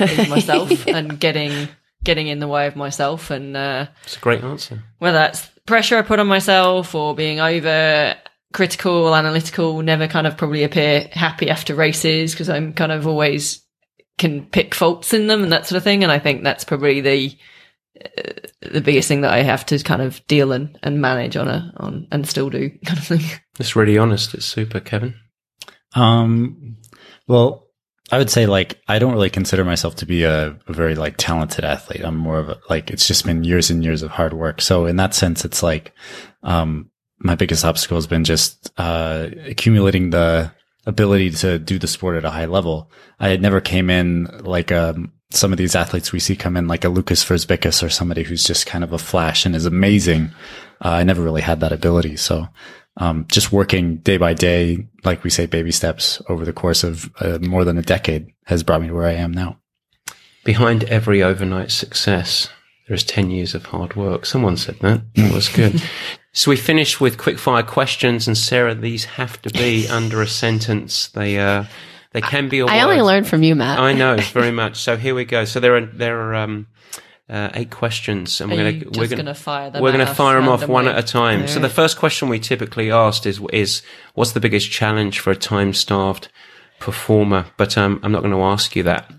[0.00, 1.68] is myself, and getting
[2.04, 4.82] getting in the way of myself, and uh, It's a great answer.
[4.98, 8.16] whether that's pressure I put on myself or being over
[8.52, 13.62] critical, analytical, never kind of probably appear happy after races because I'm kind of always
[14.16, 16.02] can pick faults in them and that sort of thing.
[16.02, 17.38] And I think that's probably the
[18.04, 21.48] uh, the biggest thing that I have to kind of deal and, and manage on
[21.48, 23.40] a on and still do kind of thing.
[23.58, 24.34] It's really honest.
[24.34, 25.14] It's super, Kevin.
[25.94, 26.76] Um,
[27.26, 27.67] well,
[28.10, 31.16] I would say like I don't really consider myself to be a, a very like
[31.18, 32.04] talented athlete.
[32.04, 34.60] I'm more of a like it's just been years and years of hard work.
[34.60, 35.92] So in that sense, it's like
[36.42, 40.52] um, my biggest obstacle has been just uh, accumulating the
[40.86, 42.90] ability to do the sport at a high level.
[43.20, 46.66] I had never came in like um, some of these athletes we see come in
[46.66, 50.30] like a Lukas Verzbicas or somebody who's just kind of a flash and is amazing.
[50.82, 52.16] Uh, I never really had that ability.
[52.16, 52.48] So
[52.98, 57.10] um, just working day by day, like we say, baby steps over the course of
[57.20, 59.58] uh, more than a decade has brought me to where I am now.
[60.44, 62.48] Behind every overnight success,
[62.86, 64.26] there is 10 years of hard work.
[64.26, 65.02] Someone said that.
[65.14, 65.82] That was good.
[66.32, 68.26] so we finished with quick fire questions.
[68.26, 71.08] And Sarah, these have to be under a sentence.
[71.08, 71.64] They, uh,
[72.12, 73.04] they can be a I only word.
[73.04, 73.78] learned from you, Matt.
[73.78, 74.76] I know very much.
[74.76, 75.44] So here we go.
[75.44, 76.66] So there are, there are, um,
[77.28, 80.48] uh, eight questions, and Are we're you gonna, gonna fire them We're gonna fire them
[80.48, 80.98] off one randomly?
[80.98, 81.48] at a time.
[81.48, 83.82] So the first question we typically asked is is
[84.14, 86.28] what's the biggest challenge for a time starved
[86.80, 87.46] performer?
[87.56, 89.10] But um, I'm not going to ask you that.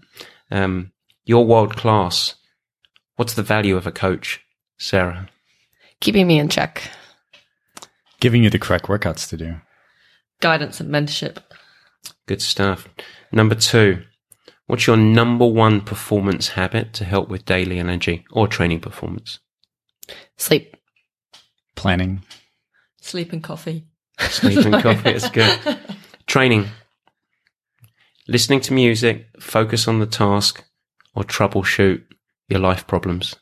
[0.50, 0.92] Um,
[1.26, 2.36] you're world class.
[3.18, 4.42] What's the value of a coach,
[4.80, 5.30] Sarah?
[6.00, 6.90] Keeping me in check.
[8.20, 9.56] Giving you the correct workouts to do.
[10.42, 11.38] Guidance and mentorship.
[12.26, 12.88] Good stuff.
[13.32, 14.04] Number two,
[14.70, 19.40] what's your number one performance habit to help with daily energy or training performance?
[20.38, 20.78] Sleep.
[21.76, 22.22] Planning.
[23.02, 23.88] Sleep and coffee.
[24.20, 25.10] Sleep and coffee.
[25.10, 25.80] It's good.
[26.28, 26.68] Training.
[28.28, 30.64] Listening to music, focus on the task,
[31.16, 32.04] or troubleshoot
[32.48, 33.36] your life problems.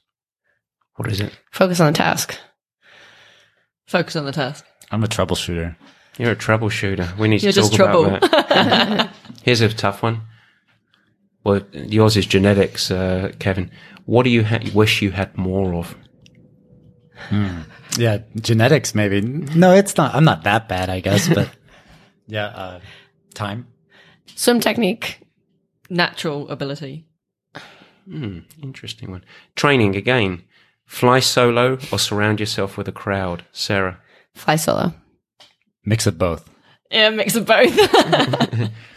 [0.96, 1.38] What is it?
[1.52, 2.38] Focus on the task.
[3.86, 4.64] Focus on the task.
[4.90, 5.76] I'm a troubleshooter.
[6.18, 7.18] You're a troubleshooter.
[7.18, 8.06] We need You're to talk just trouble.
[8.16, 9.14] about that.
[9.44, 10.22] Here's a tough one.
[11.48, 13.72] Well, yours is genetics, uh, Kevin.
[14.04, 15.96] What do you ha- wish you had more of?
[17.98, 19.22] Yeah, genetics maybe.
[19.22, 20.14] No, it's not.
[20.14, 21.50] I'm not that bad, I guess, but
[22.28, 22.80] yeah, uh,
[23.34, 23.68] time.
[24.36, 25.22] Swim technique.
[25.90, 27.08] Natural ability.
[28.06, 29.24] Hmm, interesting one.
[29.56, 30.44] Training again.
[30.86, 34.02] Fly solo or surround yourself with a crowd, Sarah.
[34.36, 34.94] Fly solo.
[35.86, 36.50] Mix of both.
[36.92, 37.74] Yeah, mix of both.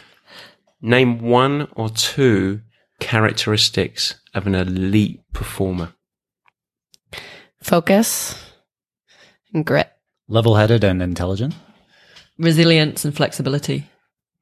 [0.83, 2.63] Name one or two
[3.01, 5.93] characteristics of an elite performer.
[7.63, 8.35] Focus.
[9.53, 9.91] And grit.
[10.29, 11.55] Level headed and intelligent.
[12.39, 13.91] Resilience and flexibility.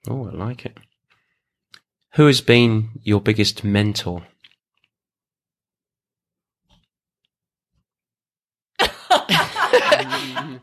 [0.09, 0.77] Oh, I like it.
[2.15, 4.23] Who has been your biggest mentor?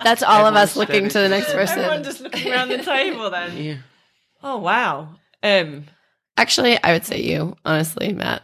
[0.03, 1.79] That's all of us looking to the next person.
[1.79, 3.57] Everyone just looking around the table then.
[3.57, 3.77] Yeah.
[4.43, 5.15] Oh wow.
[5.43, 5.85] Um
[6.37, 8.41] Actually, I would say you, honestly, Matt.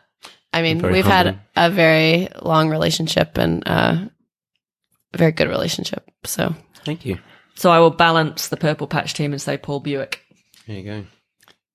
[0.53, 1.35] I mean, we've humbling.
[1.35, 4.05] had a very long relationship and uh,
[5.13, 6.09] a very good relationship.
[6.23, 7.17] So Thank you.
[7.55, 10.21] so I will balance the purple patch team and say Paul Buick.
[10.67, 11.03] There you go.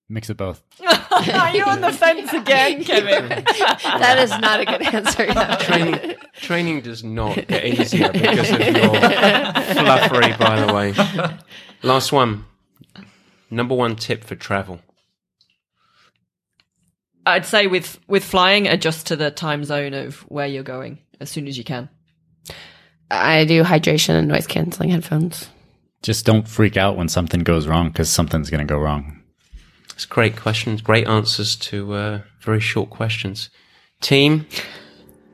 [0.08, 0.62] Mix it both.
[0.86, 3.28] Are You're on the fence again, Kevin.
[3.28, 5.24] that is not a good answer.
[5.26, 5.56] yeah.
[5.56, 8.94] training, training does not get easier because of your
[9.74, 11.36] fluffery, by the way.
[11.82, 12.44] Last one.
[13.50, 14.80] Number one tip for travel.
[17.26, 21.28] I'd say with with flying, adjust to the time zone of where you're going as
[21.28, 21.88] soon as you can.
[23.10, 25.48] I do hydration and noise canceling headphones.
[26.02, 29.22] Just don't freak out when something goes wrong because something's going to go wrong.
[29.92, 33.50] It's great questions, great answers to uh, very short questions.
[34.02, 34.46] Team,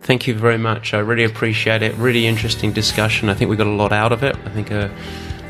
[0.01, 0.95] thank you very much.
[0.95, 1.95] I really appreciate it.
[1.97, 3.29] Really interesting discussion.
[3.29, 4.37] I think we got a lot out of it.
[4.45, 4.89] I think, uh,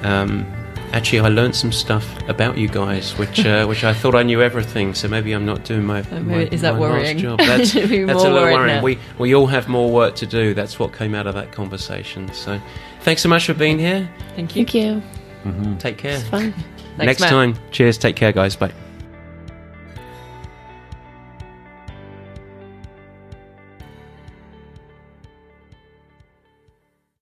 [0.02, 0.46] um,
[0.92, 4.40] actually, I learned some stuff about you guys, which uh, which I thought I knew
[4.42, 4.94] everything.
[4.94, 7.16] So maybe I'm not doing my, my maybe- is that my worrying?
[7.16, 7.38] last job.
[7.46, 8.66] That's, Should that's a little worrying.
[8.76, 8.82] now.
[8.82, 10.54] We we all have more work to do.
[10.54, 12.32] That's what came out of that conversation.
[12.32, 12.60] So,
[13.00, 14.08] thanks so much for being here.
[14.36, 14.64] Thank you.
[14.64, 15.76] Thank you.
[15.78, 16.18] Take care.
[16.20, 16.52] Fun.
[16.52, 17.30] Thanks, Next Matt.
[17.30, 17.58] time.
[17.70, 17.98] Cheers.
[17.98, 18.54] Take care, guys.
[18.56, 18.72] Bye.